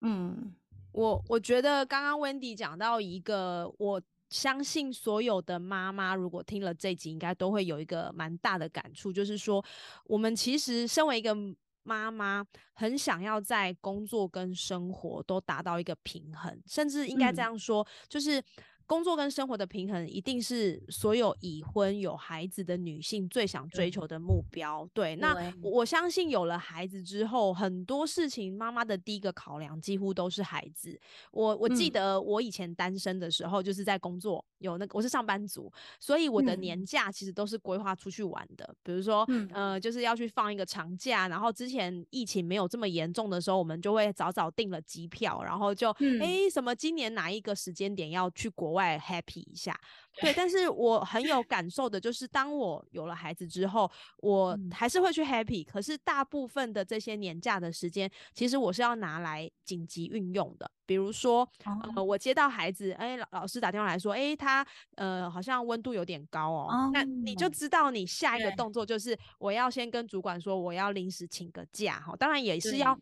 [0.00, 0.54] 嗯，
[0.92, 9.64] 我我觉得刚刚 Wendy 讲到一个，我相信所有的妈妈如果听了这集，应该都会有一个蛮大的感触，就是说，
[10.04, 11.34] 我们其实身为一个
[11.82, 18.42] 妈妈，很想要在工作跟生活都达到一个平衡，甚至应该这样说，就是
[18.88, 24.88] 工作跟生活的平衡一定是所有已婚有孩子的女性最想追求的目标。
[24.94, 30.98] 对，那我相信有了孩子之后，很多事情妈妈的第一个考量几乎都是孩子。
[31.32, 35.70] 我我记得我以前单身的时候，就是在工作有那个我是上班族，
[36.00, 38.74] 所以我的年假其实都是规划出去玩的。
[38.82, 45.90] 比如说，呃，就是要去放一个长假，然后之前疫情没有这么严重的时候，我们就会早早订了机票，然后就
[46.22, 48.77] 哎什么今年哪一个时间点要去国外。
[48.78, 49.76] 外 happy 一下，
[50.20, 55.64] 对， 但是我很有感受的，就是当我有了孩子之后，我还是会去 happy。
[55.64, 60.70] 可是大部分的这些年假的时间，其实我是要拿来紧急运用的。
[60.86, 61.46] 比如说，
[61.96, 64.64] 呃，我接到孩子，哎，老老师打电话来说，哎，他
[64.94, 72.98] 呃好像温度有点高哦，那你就知道你下一个动作就是我要先跟主管说我要临时请个假哈，当然也是要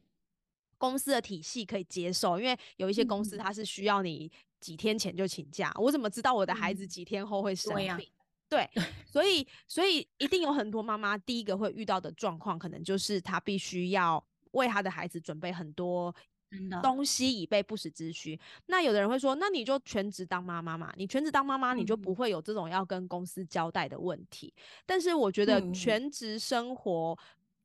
[0.79, 4.31] 公司的体系可以接受，因为有一些公司它是需要你。
[4.67, 8.11] 几天前就请假，我怎么知道我的孩子几天后会生病？
[8.49, 8.69] 对，
[9.07, 16.13] 所以所以一定有很多妈妈第一个会遇到的状况，可能就是她必须要为她的孩子准备很多
[16.83, 18.37] 东西，以备不时之需。
[18.67, 20.93] 那有的人会说，那你就全职当妈妈嘛？
[20.97, 24.53] 你全职当妈妈，你就不会有这种要跟公司交代的问题。
[24.85, 27.17] 但是我觉得全职生活。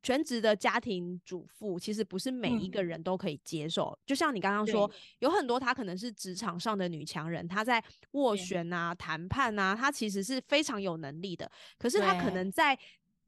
[0.03, 7.83] 全职的家庭主妇其实不是每一个人都可以接受，就像你刚刚说，有很多她可能是职场上的女强人，她在
[8.13, 11.49] 斡旋啊、谈判啊，她其实是非常有能力的。
[11.77, 12.77] 可是她可能在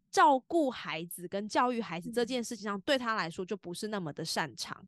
[0.10, 4.84] 照顾孩子跟教育孩子这件事情上，对她来说就不是那么的擅长。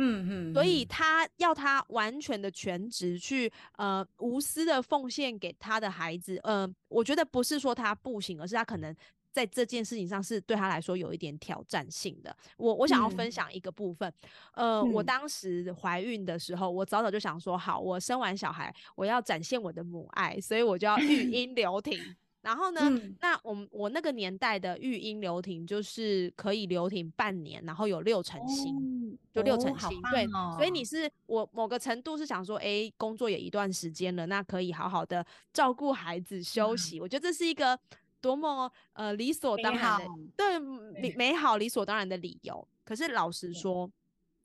[0.00, 8.94] 嗯嗯，所以她要她完全的全职去呃无私的奉献给她的孩子，嗯，我觉得不是说她不行，而是她可能。
[9.38, 12.36] 在这件事情上是对他来说有一点挑战性的。
[12.56, 14.12] 我我想要分享一个部分，
[14.54, 22.00] 呃，我当时怀孕的时候，我早早就想说，好，我生完小孩，我要展现我的母爱，所以我就要育 婴留停。
[22.40, 22.80] 然后呢，
[23.20, 30.02] 那我们我那个年代的育婴留停就是可以留停半年，然后有六成薪，就六成薪。
[30.10, 37.00] 对，所以你是我某个程度是想说，哎，工作也一段时间了，那可以好好的照顾孩子休息。
[37.00, 37.78] 我觉得这是一个。
[38.20, 43.90] 多么呃理所当然的对美美好理所当然的理由，可是老实说，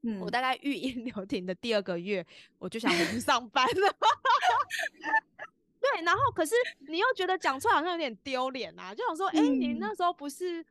[0.01, 2.25] 嗯，我大概育婴留停的第二个月，
[2.59, 3.95] 我就想回去上班了。
[5.79, 6.55] 对，然后可是
[6.87, 10.65] 你又觉得讲出来好像有点丢脸啊，就想说，哎，你那时候不是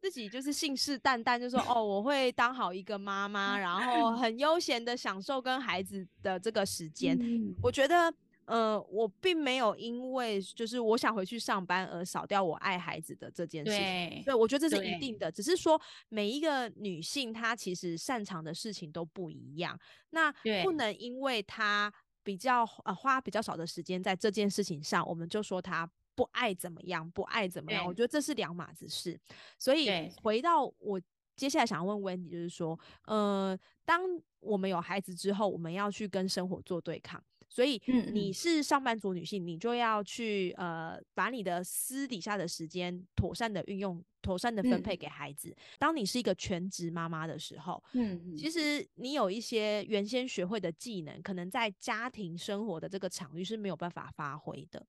[0.00, 7.18] 自己就是信誓旦旦就说，哦，我会当好一个妈妈，然后很悠闲的享受跟孩子的这个时间。
[7.62, 8.14] 我觉得。
[8.46, 14.22] 呃，我并没有因为就是我想回去上班而少掉我爱孩子的这件事情。
[14.24, 15.30] 对，我觉得这是一定的。
[15.30, 19.78] 只是说每一个女性她其实擅长的事情都不一样，
[20.10, 27.84] 那不能因为她比较呃花比较少的时间在这件事情上，我们就说她不爱怎么样，不爱怎么样。
[27.86, 29.18] 我觉得这是两码子事。
[29.58, 29.90] 所以
[30.22, 31.00] 回到我
[31.36, 34.02] 接下来想要问问题，就是说，呃，当
[34.40, 37.22] 我们有孩子之后，我们要去跟生活做对抗。
[37.54, 45.56] 所以，你是上班族女性，你就要去呃，把你的私底下的时间妥善的运用，妥善的分配给孩子。
[45.78, 54.84] 当你是一个全职妈妈的时候，嗯，其实你有一些原先学会的技能，可能在家庭生活的这个场域是没有办法发挥的。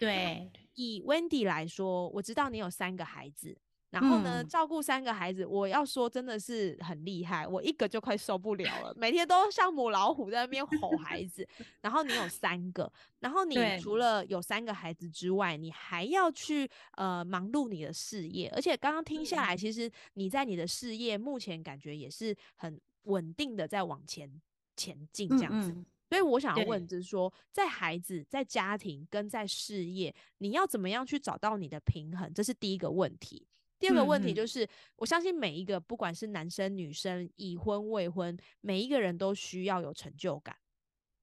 [0.00, 3.56] 对，以 Wendy 来说，我知道你有三个孩子。
[3.90, 11.46] 然后呢，照顾三个孩子，我要说真的是很厉害，我一个就快受不了了，每天都像母老虎在那边吼孩子。
[11.80, 24.40] 然后你有三个，然后你除了有三个孩子之外，你还要去呃忙碌你的事业，而且刚刚听下来，其实你在你的事业目前感觉也是很稳定的在往前
[24.76, 25.74] 前进这样子。
[26.08, 32.32] 所以我想要问，就是说，在孩子、在家庭跟在事业，你要怎么样去找到你的平衡？
[32.34, 33.46] 这是第一个问题。
[33.80, 40.54] 第二个问题就是，我相信每一个不管是男生女生、已婚未婚，每一个人都需要有成就感，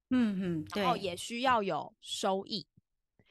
[0.10, 2.66] 嗯嗯，然后也需要有收益。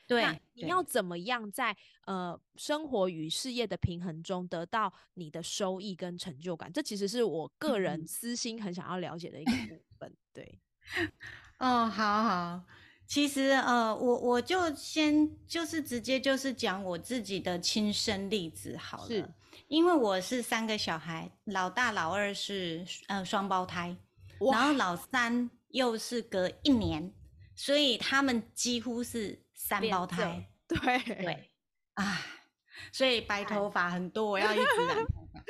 [0.07, 6.73] 对，你要怎么样在呃生活与事业的平衡中得到你的收益跟成就感？
[6.73, 10.17] 这其实是我个人私心很想要了解的一个部分。
[10.33, 10.61] 对，
[11.59, 12.65] 哦，好好。
[13.09, 19.35] 其实，呃，我我就先就是直接就是讲我自己的亲身例子好了，
[19.69, 23.97] 因为我是三个小孩，老大老二是呃双胞胎，
[24.53, 27.13] 然后老三又是隔一年，
[27.55, 31.51] 所以他们几乎是三胞胎，对对
[31.95, 32.21] 啊，
[32.91, 35.41] 所以白头发很多，我要一直染头发。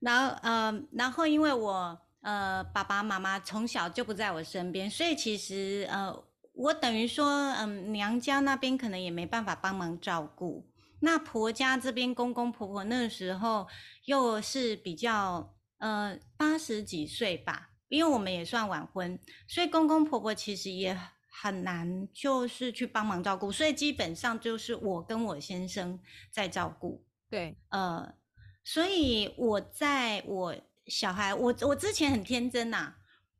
[0.00, 6.24] 然后，呃，然后因为我呃爸爸妈妈从小就不在我身边，所以其实呃。
[6.52, 10.68] 我等于说，嗯，娘家那边可能也没办法帮忙照顾，
[11.00, 13.66] 那婆家这边公公婆婆那时候
[14.04, 20.96] 又是比较，呃，八十几岁吧，因为我们也算晚婚，所以公公婆婆其实也
[21.40, 25.98] 很难，就是去帮忙照顾，所以基本上就是我跟我先生
[26.30, 27.04] 在照顾。
[27.30, 28.14] 对，呃，
[28.62, 30.54] 所以我在我
[30.86, 32.96] 小孩，我我之前很天真呐。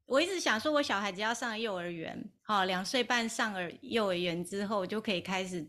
[0.07, 5.67] 我一直想说，我小孩只要上幼儿园，好，两岁半上了幼儿园之后，就可以开始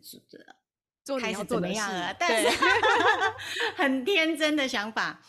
[1.05, 2.13] 做开始怎么样了？
[2.19, 2.49] 但是
[3.77, 5.21] 很天真的想法，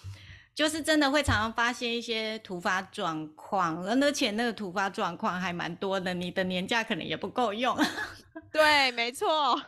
[0.52, 7.76] 就是真的会常常发现一些突发状况，而且那个突发状况还蛮多的，你的年假可能也不够用。
[8.50, 9.62] 对，没错，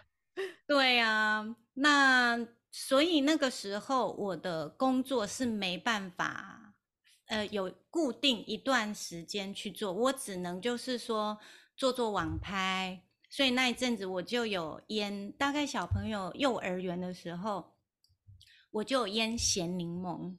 [0.66, 2.37] 对啊，那
[2.72, 6.74] 所以那个时候我的工作是没办法。
[7.28, 11.37] 呃，有固定一段时间去做，我只能就是说
[11.77, 17.74] 做做网拍，所以那一阵子我就有腌，大概小朋友幼儿园的时候，
[18.70, 20.37] 我就腌咸柠檬。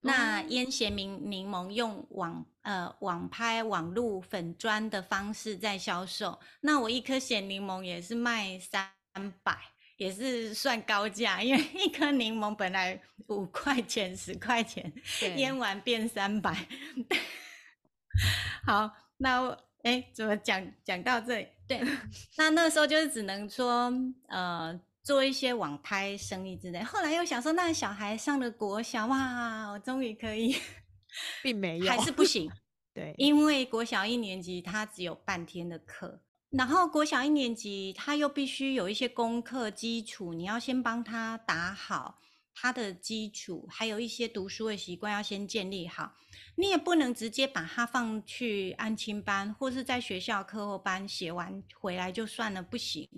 [0.00, 8.88] 那腌咸柠柠檬用网呃网拍网路粉砖的方式在销售，那我一颗咸柠檬也是卖三
[9.42, 9.58] 百。
[9.96, 14.92] 也是算高价，因为一颗柠檬本来五块钱、十块钱，
[15.36, 16.54] 腌完变三百。
[18.64, 19.58] 好，那
[19.88, 21.46] 哎，怎么讲讲到这里？
[21.66, 21.80] 对，
[22.36, 23.90] 那那时候就是只能说，
[24.26, 26.82] 呃，做一些网拍生意之类。
[26.82, 30.54] 后来又想说，那小孩上了国小，哇，我终于可以，
[31.42, 32.50] 并没有，还是不行。
[32.92, 36.20] 对，因为国小一年级他只有半天的课。
[36.50, 42.18] 然后国小一年级，他又必须有一些功课基础，你要先帮他打好
[42.60, 46.14] 他的基础，还有一些读书的习惯要先建立好。
[46.56, 53.08] 你也不能直接把他放去安亲班，或是在学校课后班写完回来就算了，不行。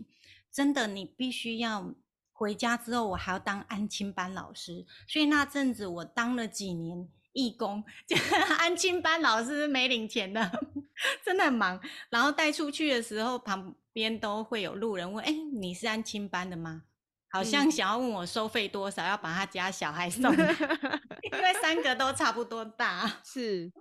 [0.52, 1.94] 真的，你必须要
[2.32, 4.84] 回家之后，我还要当安亲班老师。
[5.08, 7.08] 所以那阵子我当了几年。
[7.32, 8.16] 义工， 就
[8.56, 10.50] 安亲班老师没领钱的，
[11.24, 11.80] 真的很忙。
[12.10, 16.82] 然后带出去的时候，旁边都会有路人问：“哎，你是安亲班的吗？”
[17.30, 23.20] 好像想要问我收费多少，要把他家小孩送，因为三个都差不多大。
[23.24, 23.72] 是，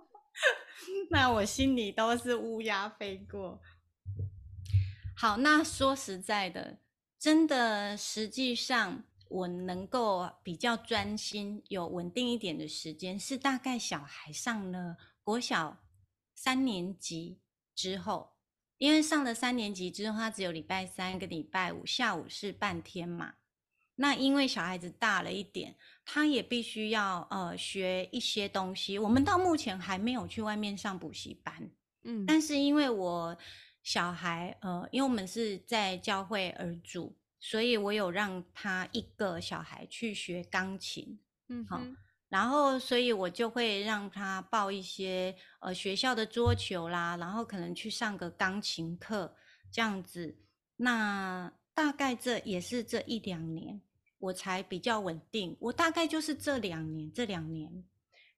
[1.10, 3.60] 那我心里都是乌鸦飞过。
[5.16, 6.78] 好，那说实在的，
[7.18, 9.04] 真的，实际上。
[9.30, 15.84] 我能够比较专心、有稳定一点的时间，是大概小孩上了国小
[16.34, 17.38] 三年级
[17.72, 18.32] 之后，
[18.78, 23.34] 因为上了三年级之后，他只有礼拜三跟礼拜五下午是半天嘛。
[24.00, 25.76] 那因为小孩子大了一点，
[26.06, 28.98] 他也必须要呃学一些东西。
[28.98, 31.70] 我们到目前还没有去外面上补习班，
[32.04, 33.36] 嗯，但是因为我
[33.82, 37.14] 小孩呃，因为我们是在教会而住。
[37.42, 41.80] 所以我有让他一个小孩去学钢琴，嗯，好，
[42.28, 49.34] 然后所以我就会让他报一些呃学校的桌球啦，然后可能去上个钢琴课
[49.72, 50.36] 这样子。
[50.76, 53.80] 那大概这也是这一两年
[54.20, 55.56] 我才比较稳定。
[55.58, 57.84] 我大概就是这两年，这两年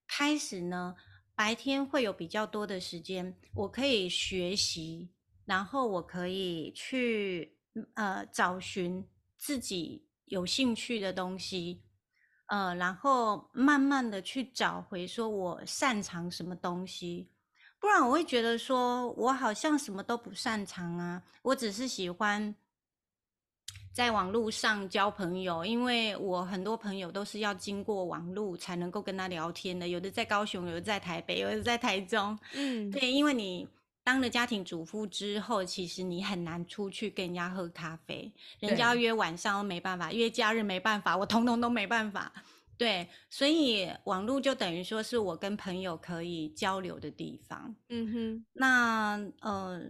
[0.09, 0.95] 开始呢，
[1.35, 5.11] 白天会有比较多的时间，我可以学习，
[5.45, 7.59] 然后我可以去。
[7.95, 9.03] 呃，找寻
[9.39, 11.80] 自己有兴趣的东西，
[12.45, 17.30] 呃，然后慢慢的去找回，说我擅长什么东西，
[17.80, 22.55] 不然我会觉得说我好像什么都不擅长啊，我只是喜欢
[23.93, 33.68] 在网络上交朋友，因为我很多朋友都是要经过网络才能够跟他聊天的，有的在高雄，有的在台北，有的在台中，嗯，对，因为你。
[34.05, 42.32] 当了家庭主妇之后，其实你很难出去跟人家喝咖啡，人家约晚上都没办法，约假日没办法，我通通都没办法。
[42.76, 47.72] 对，所以网络就等于说是我跟朋友可以交流的地方。
[47.90, 49.80] 嗯哼，那呃，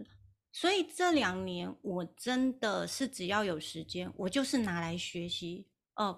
[0.53, 5.67] 所以这两年我真的是只要有时间，我就是拿来学习。
[5.95, 6.17] 呃，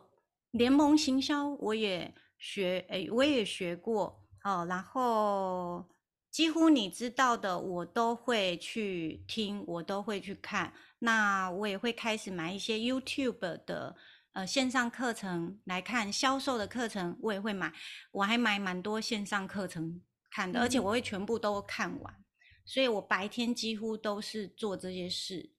[0.51, 4.23] 联盟行销我也学，哎，我也学过。
[4.43, 5.89] 哦，然后。
[6.29, 10.73] 几乎你知道的，我都会去听，我都会去看。
[10.99, 13.95] 那我也会开始买一些 YouTube 的
[14.33, 17.71] 呃线上课程来看，销售的课程我也会买。
[18.11, 22.24] 我还买蛮多线上课程看的，而且我会全部都看完。
[22.65, 25.49] 所以我白天几乎都是做这些事。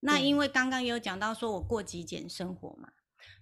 [0.00, 2.90] 那因为刚刚也有讲到说我过极简生活嘛，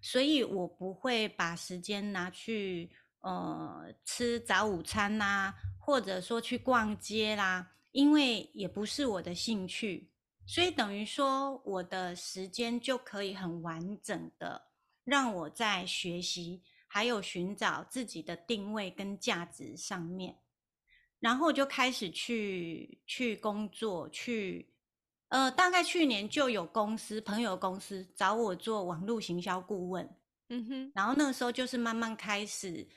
[0.00, 2.90] 所以我不会把时间拿去
[3.20, 5.54] 呃吃早午餐啦。
[5.82, 10.08] 或者说去逛街啦，因为也不是我的兴趣，
[10.46, 14.68] 所以等于说我的时间就可以很完整的
[15.02, 20.38] 让我在学习，还有寻找自己的定位跟价值上面，
[21.20, 24.74] 然后就开始去去工作，去
[25.28, 30.16] 呃，大概去年就有公司朋友公司找我做网络行销顾问，
[30.48, 32.88] 嗯哼，然后那个时候就是慢慢开始。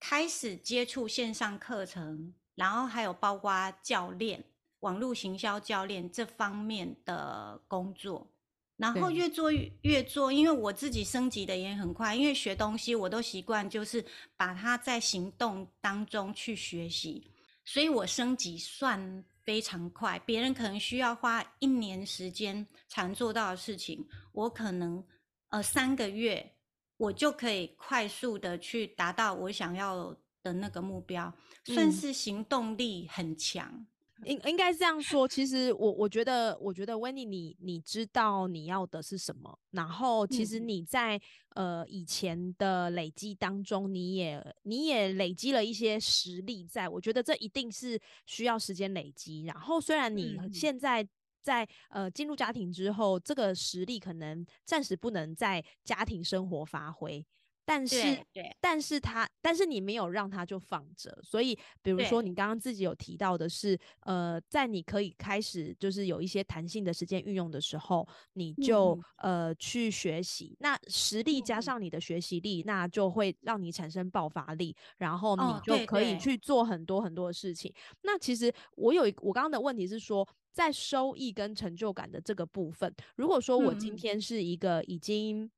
[0.00, 4.44] 开始接触线上课程，然后还有包括教练、
[4.78, 8.30] 网络行销教练这方面的工作，
[8.78, 9.52] 然后越做
[9.82, 14.02] 越做，因为我自己升级的也很快，因为学东西我都习惯就是
[14.36, 17.30] 把它在行动当中去学习，
[17.64, 20.18] 所以我升级算非常快。
[20.20, 25.04] 别人可能需要花一年时间才能做到的事情，我可能
[25.50, 26.54] 呃三个月。
[27.00, 30.12] 我就可以快速的去达到我想要
[30.42, 31.32] 的那个目标，
[31.64, 33.86] 算是行动力很强。
[34.24, 41.20] 应应该这样说，其实我我觉得，我觉得温妮，你你知道你要的是什么，然后其实你在
[41.54, 49.42] 呃以前的累积当中，你也你也累积了一些实力，在我觉得这一定是需要时间累积。
[49.42, 51.08] 然后虽然你现在。
[51.40, 57.24] 在呃进入家庭之后，这个实力可能暂时不能在家庭生活发挥，
[57.68, 57.96] 但是
[58.32, 77.70] 对，但是他但是你没有让他就放着，所以比如说你刚刚自己有提到的是，呃，在你可以开始就是有一些弹性的时间运用的时候，你就呃去学习，那实力加上你的学习力，那就会让你产生爆发力，然后你就可以去做很多很多的事情。
[78.00, 80.26] 那其实我有一我刚刚的问题是说。
[80.50, 85.48] 在收益跟成就感的这个部分，如果说我今天是一个已经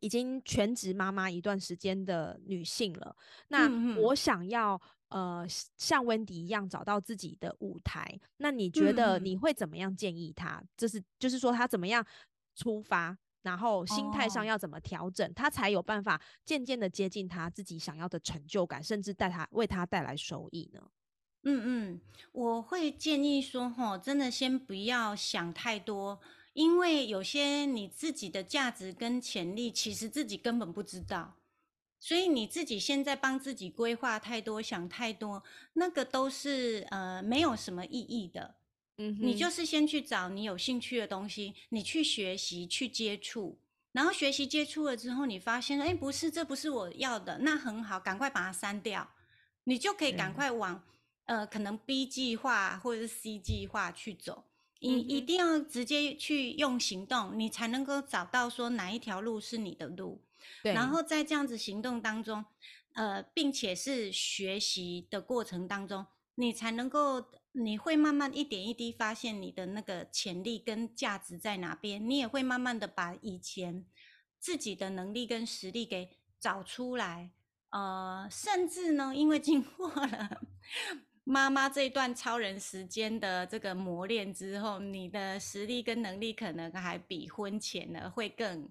[0.00, 3.14] 已经全职妈妈一段时间的女性了，
[3.48, 3.68] 那
[4.00, 5.44] 我想要呃
[5.76, 10.62] 像温迪一样找到自己的舞台，那你觉得你会怎么样建议她？
[10.76, 12.04] 就是就是说她怎么样
[12.54, 20.80] 出发，然后心态上要怎么调整，她才有办法渐渐的接近她自己想要的成就感，甚至带她为她带来收益呢？
[21.42, 22.00] 嗯嗯，
[22.32, 26.20] 我会建议说，吼，真的先不要想太多，
[26.60, 31.38] 因为有些你自己的价值跟潜力，其实自己根本不知道，
[31.98, 35.42] 所以你自己现在帮自己规划太多，想太多，
[35.72, 38.56] 那个都是呃没有什么意义的。
[38.98, 43.58] 嗯，你就是先去找你有兴趣的东西，你去学习去接触，
[43.92, 49.10] 然后学习接触了之后，你发现，哎，不是，这不是我要的，那很好，赶快把它删掉，
[49.64, 50.84] 你就可以赶快往。
[51.24, 54.44] 呃，可能 B 计划或者是 C 计划去走，
[54.80, 60.22] 你一定要直接去用行动，你才能够找到说哪一条路是你的路。
[60.62, 62.44] 对，然后在这样子行动当中，
[62.94, 66.06] 呃，并且是学习的过程当中，
[66.36, 73.84] 你才能够，你会慢慢一点一滴发现你的那个潜力跟价值在哪边，你也会慢慢的把以前
[74.38, 76.08] 自己的能力跟实力给
[76.40, 77.32] 找出来。
[77.68, 80.40] 呃，甚至呢，因为经过了。
[81.30, 88.68] 妈妈这一段超人时间的这个磨练之后，你的实力跟能力可能还比婚前呢会更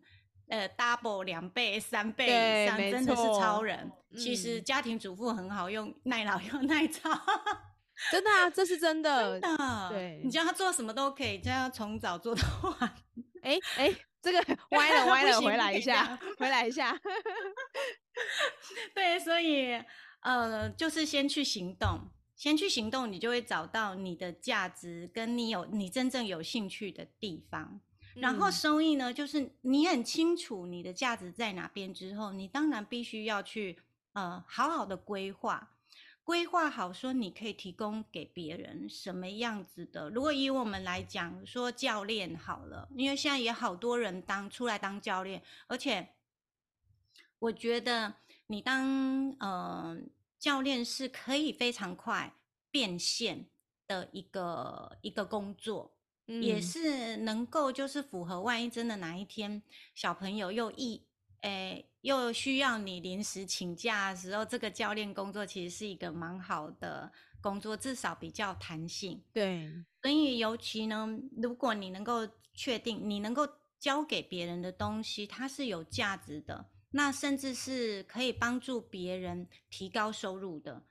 [0.50, 3.90] 呃 double 两倍三倍以上，真的是超人。
[4.18, 7.10] 其实家庭主妇很好用，耐老又耐操，
[8.12, 9.40] 真的啊，这是真的。
[9.40, 12.42] 真的，对你叫他做什么都可以，叫他从早做到
[12.82, 12.94] 晚。
[13.42, 14.40] 哎哎，这个
[14.72, 17.00] 歪 了歪了，回来一下，回来一下。
[18.94, 19.82] 对，所以
[20.20, 22.12] 呃，就是先去行动。
[22.40, 27.82] 先去行动，你就会找到你的价值，跟你有你真正有兴趣的地方。
[28.16, 33.78] 然后收益呢，就是你很清楚你的价值在哪边之后，你当然必须要去
[34.14, 35.76] 呃好好的规划，
[36.24, 40.10] 规划好说你可以提供给别人什么样子的。
[40.10, 46.08] 如果以我们来讲说教练好了，因为现在也好多人当出来当教练，而且
[47.40, 48.14] 我觉得
[48.48, 49.98] 你当呃。
[50.40, 52.34] 教练是可以非常快
[52.72, 53.46] 变现
[53.88, 55.94] 的一个一个工作，
[56.26, 59.62] 也是能够就是符合万一真的哪一天
[59.94, 61.06] 小朋友又一
[61.42, 67.12] 诶又需要你临时请假的时候，这个教练工作其实是一个蛮好的
[67.42, 69.22] 工作，至少比较弹性。
[69.34, 69.70] 对，
[70.02, 71.08] 所以尤其呢，
[71.42, 73.48] 如果你能够确定你能够
[73.80, 76.70] 教给别人的东西，它是有价值的。
[76.92, 80.86] 那甚至是可以帮助别人提高收入的，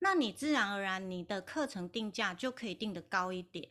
[0.00, 3.70] 那你自然而然你的课程定价就可以定得高一点。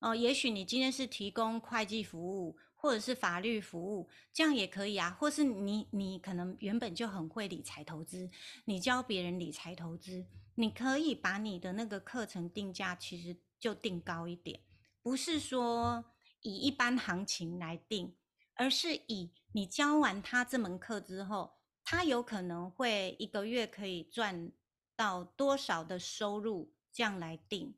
[0.00, 5.10] 哦，也许你今天是提供会计服务或者是法律服务，这样也可以啊。
[5.18, 8.30] 或是你你可能原本就很会理财投资，
[8.66, 10.26] 你教别人理财投资，
[10.56, 13.36] 你可以把你的那个课程定价其实。
[13.60, 14.60] 就定高一点，
[15.00, 16.04] 不是说
[16.42, 18.14] 以一般行情来定，
[18.54, 24.52] 而是以你教完他这门课之后，他有可能会一个月可以赚
[24.96, 27.74] 到多少的收入，这样来定。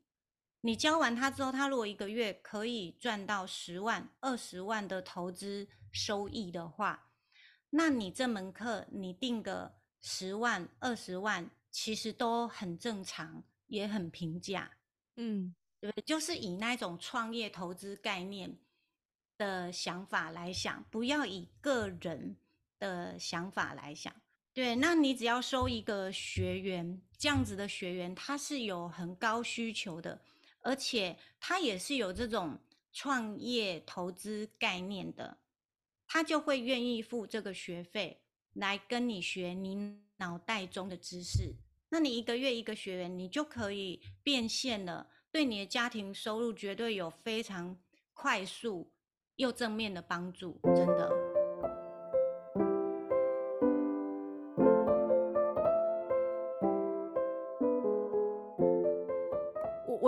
[0.61, 7.11] 你教完他之后，他如果一个月可以赚到十万、二十万的投资收益的话，
[7.69, 14.77] 那你这门课你定个十万、二十万，其实都很正常，也很平价。
[15.15, 15.55] 嗯。
[15.79, 18.57] 对，就是以那种创业投资概念
[19.37, 22.35] 的想法来想，不要以个人
[22.79, 24.13] 的想法来想。
[24.53, 30.19] 对，那你只要收一个学员，这样子的学员，他是有很高需求的，
[30.61, 32.59] 而且他也是有这种
[32.91, 35.37] 创业投资概念的，
[36.07, 38.23] 他就会愿意付这个学费
[38.53, 41.53] 来跟你学你脑袋中的知识。
[41.89, 45.07] 那你一个月一个学员，你就可以变现了。
[45.29, 47.77] 对你的家庭收入绝对有非常
[48.13, 48.91] 快速
[49.37, 51.26] 又正面的帮助，真的。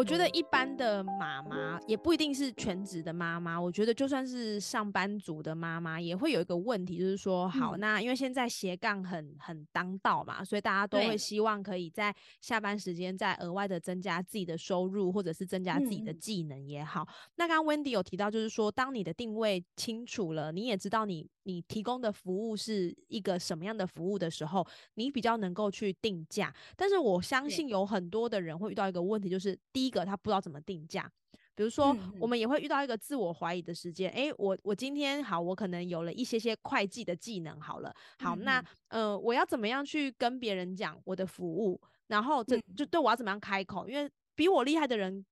[0.09, 3.61] 觉得一般的妈妈也不一定是全职的妈妈。
[3.61, 17.07] 我觉得就算是上班族的妈妈，也会有一个问题，就是说，好，那因为现在斜杠很很当道嘛，所以大家都会希望可以在下班时间再额外的增加自己的收入，或者是增加自己的技能也好。
[17.35, 26.53] 那刚刚 Wendy 有提到，就是说，当你的定位清楚了，你也知道你你提供的服务是一个什么样的服务的时候，你比较能够去定价。
[26.77, 29.89] 但是我相信有很多的人会遇到一个问题，就是第一。
[29.89, 31.09] 个他不知道怎么定价，
[31.55, 34.07] 比如说我们也会遇到一个自我怀疑的时间。
[34.11, 41.81] 哎，我我今天好，我可能有了一些些会计的技能，好了，好，那呃，我要怎么样去跟别人讲我的服务？
[42.05, 43.89] 然后这就对我要怎么样开口？
[43.89, 45.25] 因为比我厉害的人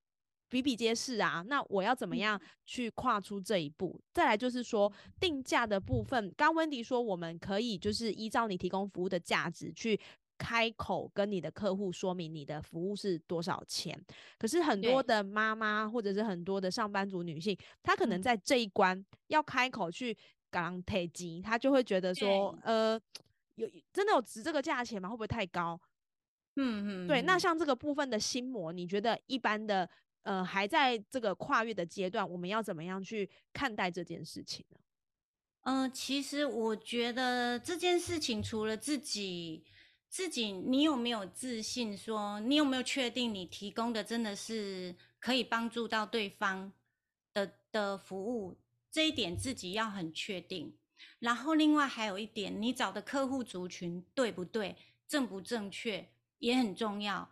[0.49, 1.43] 比比皆是啊。
[1.47, 3.99] 那我要怎么样去跨出这一步？
[4.13, 9.99] 再来就是说定价的部分，刚温迪说我们可以就是依照你提供服务的价值去。
[10.39, 13.99] 开口跟你的客户说明你的服务是多少钱，
[14.37, 20.15] 可是很多的妈妈或者是很多的上班族女性，她可能在这一关要开口去
[20.51, 23.01] 讲太极，她就会觉得说，呃，
[23.55, 25.09] 有真的有值这个价钱吗？
[25.09, 25.81] 会不会太高？
[26.55, 27.23] 嗯嗯，对。
[27.23, 29.89] 那像这个部分的心魔，你觉得一般的
[30.28, 34.78] 呃还在这个跨越的阶段，我们要怎么样去看待这件事情呢？
[35.61, 39.63] 嗯，其实我觉得这件事情除了自己。
[40.09, 41.95] 自己，你有没有自信？
[41.95, 46.71] 说你有没有确定你提供的真的是可以帮助到对方
[47.34, 48.57] 的的服务？
[48.89, 50.78] 这一点自己要很确定。
[51.19, 54.78] 然后另外还有一点，你找的客户族群对不对、
[55.09, 56.09] 正不正确
[56.39, 57.30] 也很重要。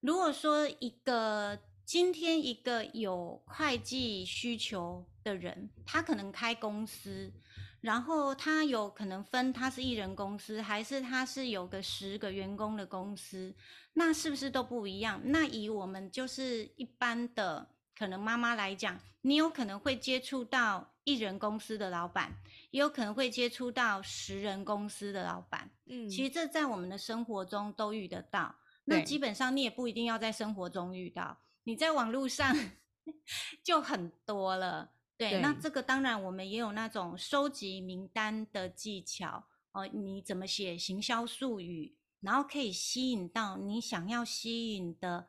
[0.00, 1.58] 如果说一个
[1.88, 7.32] 今天一个有会计需求的人，他可能开公司。
[7.80, 13.54] 然后他有可能分，他是艺人公司，还是他是有个十个员工的公司，
[13.94, 15.18] 那是不是都不一样？
[15.24, 17.66] 那以我们就是一般的
[17.96, 22.36] 可能妈妈来讲，你有可能会接触到艺人公司的老板，
[22.70, 25.70] 也有可能会接触到十人公司的老板。
[25.86, 28.54] 嗯，其实这在我们的生活中都遇得到。
[28.84, 32.56] 那基本上你也不一定要在生活中遇到，你在网络上
[33.62, 34.90] 就很多了。
[35.18, 39.86] 对，那这个当然我们也有那种收集名单的技巧哦。
[39.86, 45.28] 你怎么写行销术语，然后可以吸引到你想要吸引的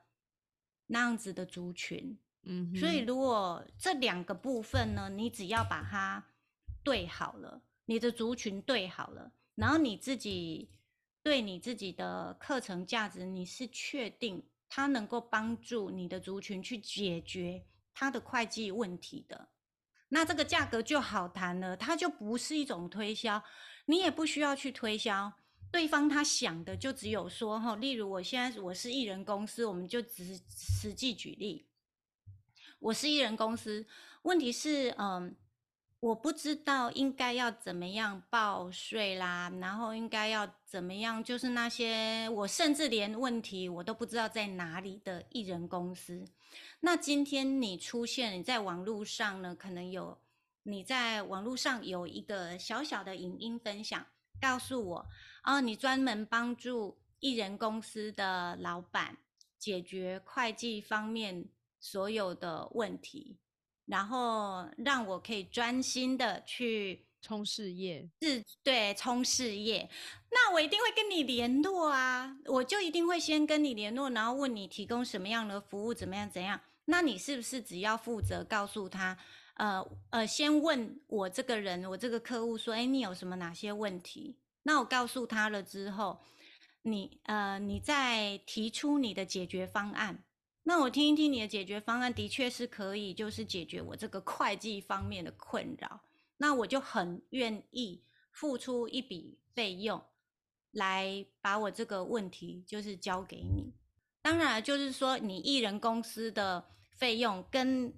[0.88, 2.18] 那样子的族群。
[2.44, 6.26] 嗯，所以如果这两个部分呢，你只要把它
[6.86, 10.70] 对好了，你的族群对好了，然后你自己
[11.22, 19.50] 对你自己的课程价值，你是确定它能够帮助你的族群去解决它的会计问题的。
[20.10, 23.44] 那这个价格就好谈了，它就不是一种推销，
[23.86, 25.34] 你也不需要去推销，
[25.72, 31.68] 对方他想的就只有说哈，例如我现在我是艺人公司，我们就只实际举例，
[32.80, 33.86] 我是艺人公司，
[34.24, 35.36] 问题是嗯，
[36.02, 46.26] 我不知道应该要怎么样报税啦，然后应该要怎么样，就是那些我甚至连问题我都不知道在哪里的艺人公司。
[46.80, 50.18] 那今天你出现，你在网络上呢，可能有
[50.64, 54.06] 你在网络上有一个小小的影音分享，
[54.40, 55.10] 告诉我，
[55.44, 59.18] 哦，你专门帮助艺人公司的老板
[59.58, 61.50] 解决会计方面
[61.82, 63.38] 所有的问题，
[63.90, 69.90] 然后让我可以专心的去冲事业，是，对，冲事业。
[70.32, 76.62] 那我一定会跟你联络啊，我就一定会先跟你联络，然后问你提供什么样的服务，怎么样，怎样。
[76.86, 79.18] 那你是不是只要负责告诉他，
[79.56, 84.38] 呃呃，先问我这个人，我这个客户说，哎，你有什么哪些问题？
[84.64, 86.20] 那我告诉他了之后，
[86.84, 90.24] 你呃，你再提出你的解决方案。
[90.70, 96.00] 那我听一听你的解决方案，的确是可以，就是解决我这个会计方面的困扰。
[96.38, 100.00] 那我就很愿意付出一笔费用，
[100.70, 103.74] 来把我这个问题就是交给你。
[104.22, 107.92] 当然，就是说你艺人公司的费用跟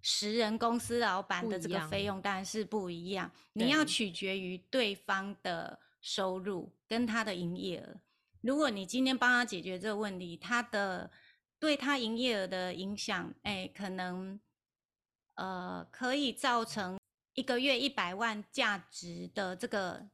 [0.00, 3.32] 十人公司老板的这个费用当然是不一样。
[3.54, 8.00] 你要取决于对方的收入跟他的营业额。
[8.42, 11.10] 如果你今天帮他解决这个问题，他的
[11.62, 14.40] 对他营业额的影响，哎，可能
[15.34, 16.98] 呃可以造成。
[17.34, 20.06] 一个月一百万价值的这个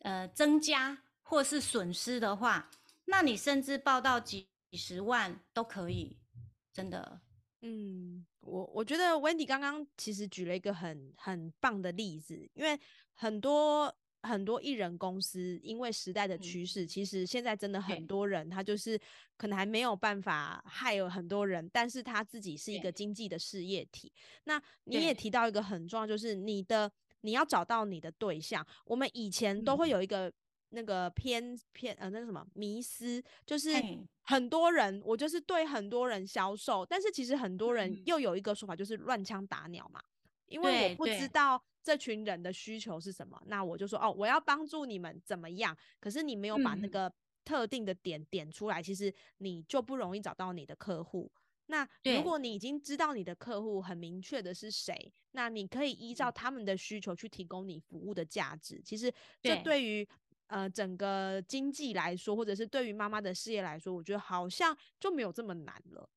[0.00, 2.70] 呃增加或是损失的话，
[3.06, 6.18] 那你甚至报到几十万都可以，
[6.72, 7.22] 真的。
[7.62, 12.78] 嗯，我我觉得 Wendy 刚刚其实举了一个很很棒的例子，因为
[13.14, 13.96] 很多。
[14.24, 18.98] 很多艺人公司因为时代的趋势，其实现在真的很多人，他就是
[19.36, 24.12] 可能还没有办法害有很多人，但是他自己是一个经济的事业体。
[24.44, 28.66] 那你也提到一个很重要，就是你的你要找到你的对象。
[28.86, 30.32] 我们以前都会有一个
[30.70, 33.70] 那个偏偏呃那个什么迷思，就是
[34.22, 40.02] 很多人我就是对很多人销售，但是其实很多人又有一个说法，就是乱枪打鸟嘛，
[40.48, 41.62] 因为我不知道。
[41.84, 43.38] 这群人的需求是什么？
[43.44, 45.76] 那我就说哦，我要帮助你们怎么样？
[46.00, 47.12] 可是你没有把那个
[47.44, 51.30] 特定的点点出来，其实你就不容易找到你的客户。
[51.66, 58.80] 那如果你已经知道你的客户很明确的是谁，那你可以依照他们的需求去提供你服务的价值。
[58.82, 60.08] 其实这对于
[60.46, 66.08] 呃整个经济来说，或者是对于妈妈的事业来说，我觉得好像就没有这么难了。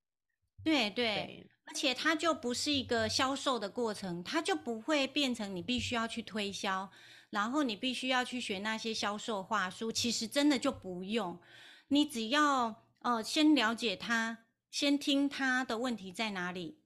[0.64, 6.92] 对对，而且它就不是一个销售的过程，它就不会变成你必须要去推销，
[7.30, 9.92] 然后你必须要去学那些销售话术。
[9.92, 11.40] 其实真的就不用，
[11.88, 14.40] 你只要呃先了解他，
[14.70, 16.82] 先听他的问题在哪里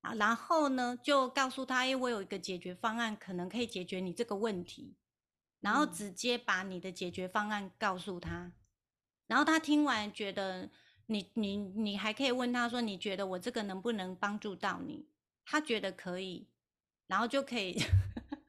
[0.00, 4.96] 啊，然后呢就告诉他，哎，我有一个解决方案，可能可以解决你这个问题，
[5.60, 8.52] 然后直接把你的解决方案告诉他，
[9.26, 10.70] 然后他听完觉得。
[11.10, 15.04] 你你你还可以问他说，你觉得我这个能不能帮助到你？
[15.44, 16.46] 他觉得可以，
[17.08, 17.76] 然后就可以，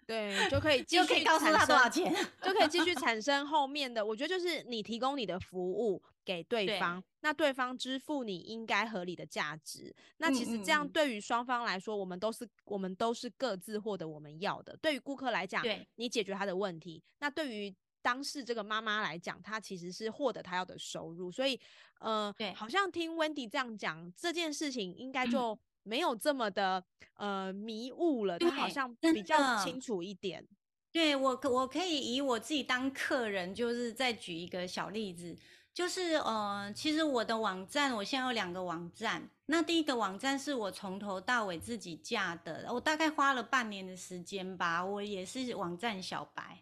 [0.05, 4.05] 对，就可以就可以告诉他多少钱，就可以继续 产生后面的。
[4.05, 9.91] 我觉得就是你提供你的服务给对方，那对方支付你应该合理的价值。
[10.17, 14.77] 那其实这样对于双方来说，我们都是我们都是各自获得我们要的。
[14.79, 17.75] 对于顾客来讲，你解决他的问题，那对于。
[18.01, 21.59] 当事这个妈妈来讲，她其实是获得她要的收入，所以，
[21.99, 26.83] 呃，对，好像听 Wendy 这样讲这件事情，应该就没有这么的
[27.15, 30.47] 呃迷雾了，她好像比较清楚一点。
[30.91, 35.37] 对我，我可以以我自己当客人，就是再举一个小例子，
[35.73, 46.61] 就是呃，其实我的网站，我现在有两个网站，那第一个网站是我从头到尾自己架的，我大概花了半年的时间吧，我也是网站小白。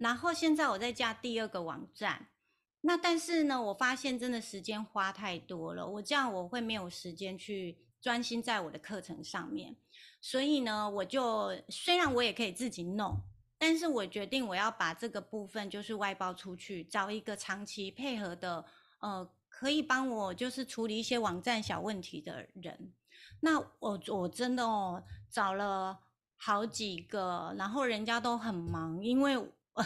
[0.00, 2.28] 然后现在我在架第二个网站，
[2.80, 9.76] 那但是呢，我发现真的时间花太多了，我这样我会没有时间去专心在我的课程上面，
[10.18, 13.20] 所以呢，我就虽然我也可以自己弄，
[13.58, 18.64] 但是我决定我要把这个部分就是外包出去，找一个长期配合的，
[19.00, 22.94] 呃，可以帮我就是处理一些网站小问题的人。
[23.40, 26.00] 那我我真的哦找了
[26.36, 29.38] 好几个，然后人家都很忙，因为。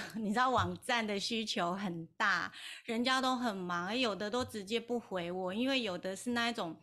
[0.17, 2.53] 你知道网站的需求很大，
[2.85, 6.77] 人家都很忙，有的都直接不回我，因为有的是那一种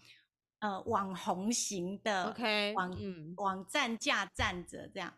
[0.59, 2.97] 呃网红型的，OK，网
[3.37, 5.13] 网站架站着这样。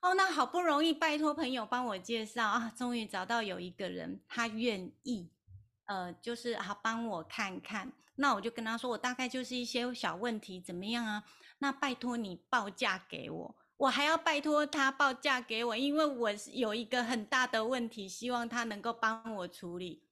[0.00, 5.30] 哦，那好不容易拜托朋友帮我介绍啊，终于找到有一个人他愿意，
[5.84, 7.92] 呃，就是啊帮我看看。
[8.16, 11.22] 那我就跟他说，我大概就是一些小问题，怎么样啊？
[11.58, 13.56] 那拜托你报价给我。
[13.80, 20.02] 我还要拜托他报价给我，因为我有一个很大的问题，希望他能够帮我处理。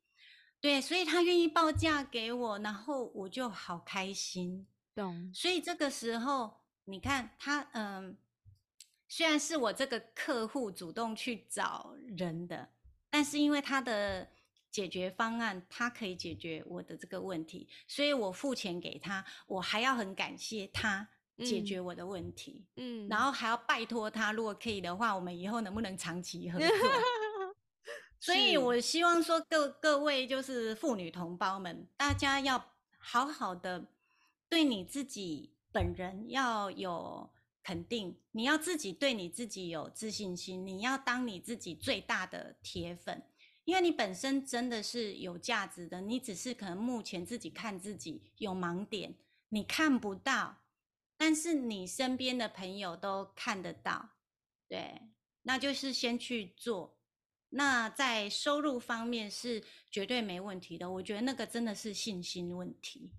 [0.58, 4.66] 对，所以他愿意报价给我，然后我就好开心。
[4.94, 5.30] 懂。
[5.34, 8.16] 所以这个时候，你看他，嗯，
[9.06, 12.70] 虽然是我这个客户主动去找人的，
[13.10, 14.30] 但是因为他的
[14.70, 21.10] 解决方案，他可以解决我的这个问题，所以我付钱给他，我还要很感谢他。
[21.44, 26.68] 解决我的问题，嗯，然后还要拜托他，如果可以的话，我们以后能不能长期合作？
[28.20, 33.86] 所以我希望说，各各位就是妇女同胞们，大家要好好的
[34.48, 37.30] 对你自己本人要有
[37.62, 43.22] 肯定，你要自己对你自己有自信心，你要当你自己最大的铁粉，
[43.64, 49.14] 因为你本身真的是有价值的，你只是可能目前自己看自己有盲点，
[49.50, 50.56] 你看不到，
[51.18, 54.10] 但是你身边的朋友都看得到，
[54.68, 55.02] 对，
[55.42, 56.96] 那就是先去做。
[57.50, 63.10] 那在收入方面是绝对没问题的，我觉得那个真的是信心问题。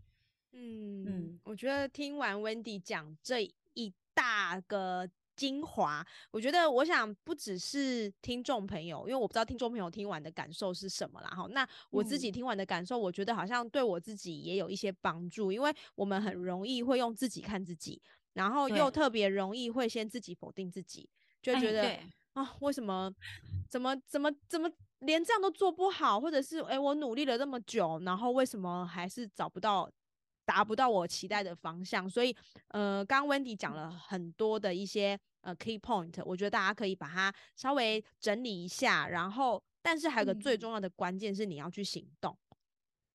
[0.52, 3.42] 嗯嗯，我觉得听完 Wendy 讲这
[3.74, 5.10] 一大个
[5.40, 11.30] 精华，我觉得我想不只是听众朋友，因为我不知道听众朋友听完的感受是什么啦。
[11.30, 18.02] 哈，那我自己听完的感受，我觉得好像对我自己也有一些帮助，因为我们很容易会用自己看自己，
[18.34, 21.10] 然后又特别容易会先自己否定自己，
[21.42, 21.98] 就觉得。
[22.34, 23.12] 啊，为什么？
[23.70, 24.70] 怎么怎么怎么
[25.00, 26.22] 连这样都做不好？
[26.22, 29.90] 或者是哎，我努力了这么久，然后为什么还是找不到
[30.50, 32.10] 达不到我期待的方向？
[32.10, 32.36] 所以，
[32.70, 39.08] 呃，刚刚 Wendy 讲了很多的一些呃 key point，我觉得大家可以把它稍微整理一下。
[39.08, 42.36] 然后，但是还有个最重要的关键是你要去行动。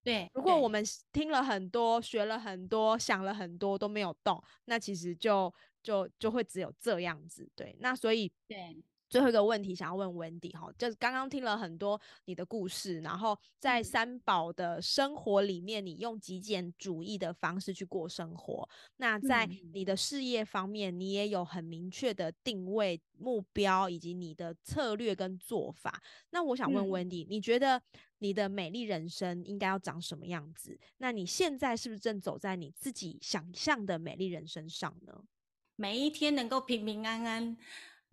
[0.04, 7.50] 对，如果我们听了很多、学了很多、想了很多都没有动，那其实就就就会只有这样子。
[7.56, 8.80] 对，那所以对。
[9.14, 18.68] 最后一个问题想要问 Wendy 哈，就是刚刚听了很多你的故事，然后在三宝的生活里面，你用极简主义的方式去过生活。
[18.96, 26.02] 那在你的事业方面，你也有很明确的定位目标以及你的策略跟做法。
[26.30, 27.80] 那我想问 Wendy，你觉得
[28.18, 30.76] 你的美丽人生应该要长什么样子？
[30.98, 35.22] 那你现在是不是正走在你自己想象的美丽人生上呢？
[35.76, 37.56] 每一天能够平平安安。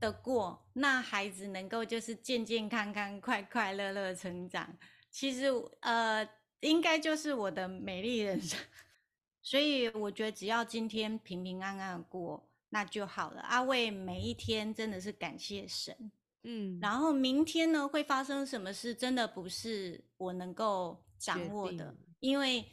[0.02, 4.78] 的过，那孩子能够就是健健康康、快快乐乐成长，
[5.10, 5.46] 其实
[5.80, 6.28] 呃，
[6.60, 8.60] 应该就是我的美丽人生。
[9.42, 13.42] 所以我觉得只要今天平平安安的过，那就好了。
[13.42, 16.12] 阿卫每一天真的是感谢神，
[16.44, 22.66] 嗯，然后明天呢会发生什么事，真的不是我能够掌握的，因为。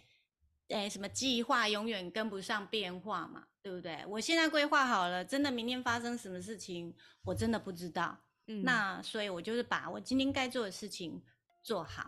[0.70, 3.98] 哎，什么计划永远跟不上变化嘛，对不对？
[4.08, 6.94] 我现在规划好了，真的明天发生什么事情，
[7.24, 8.16] 我真的不知道。
[8.46, 11.20] 嗯，那所以我就是把我今天该做的事情
[11.62, 12.04] 做好，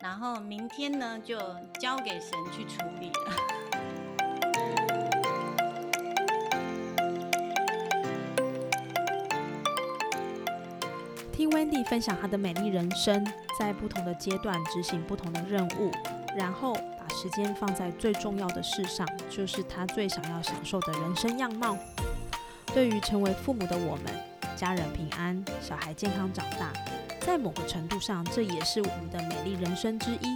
[0.00, 1.38] 然后明天呢就
[1.78, 3.36] 交给神去处理了。
[11.32, 13.24] 听 Wendy 分享她的美丽人生，
[13.60, 15.92] 在不同的阶段执行不同的任务，
[16.36, 16.74] 然后。
[17.06, 21.76] 把时间放在最重要的事上，就是他最想要享受的人生样貌。
[22.72, 24.06] 对于成为父母的我们，
[24.56, 26.72] 家人平安，小孩健康长大，
[27.20, 30.34] 在某个程度上，这也是我们的美丽人生之一。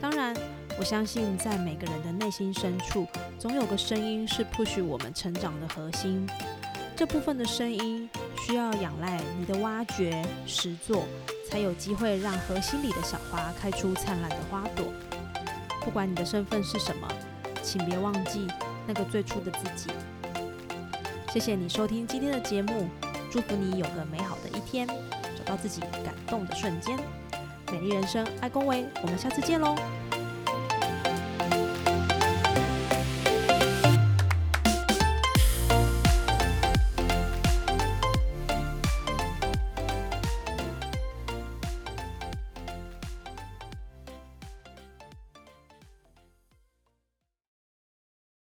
[0.00, 0.34] 当然，
[0.78, 3.06] 我相信在每个人的内心深处，
[3.38, 6.26] 总有个声音是 push 我们成长的核心。
[6.96, 8.08] 这部分的声音
[8.46, 11.04] 需要仰赖你的挖掘、实作，
[11.50, 14.86] 才有机会让核心里的小花开出灿烂的花朵。
[15.86, 17.06] 不管你的身份是什么，
[17.62, 18.48] 请别忘记
[18.88, 19.88] 那个最初的自己。
[21.32, 22.88] 谢谢你收听今天的节目，
[23.30, 26.98] 祝福你有个美好的一天，找到自己感动的瞬间。
[27.70, 29.76] 美丽人生，爱恭维，我们下次见喽。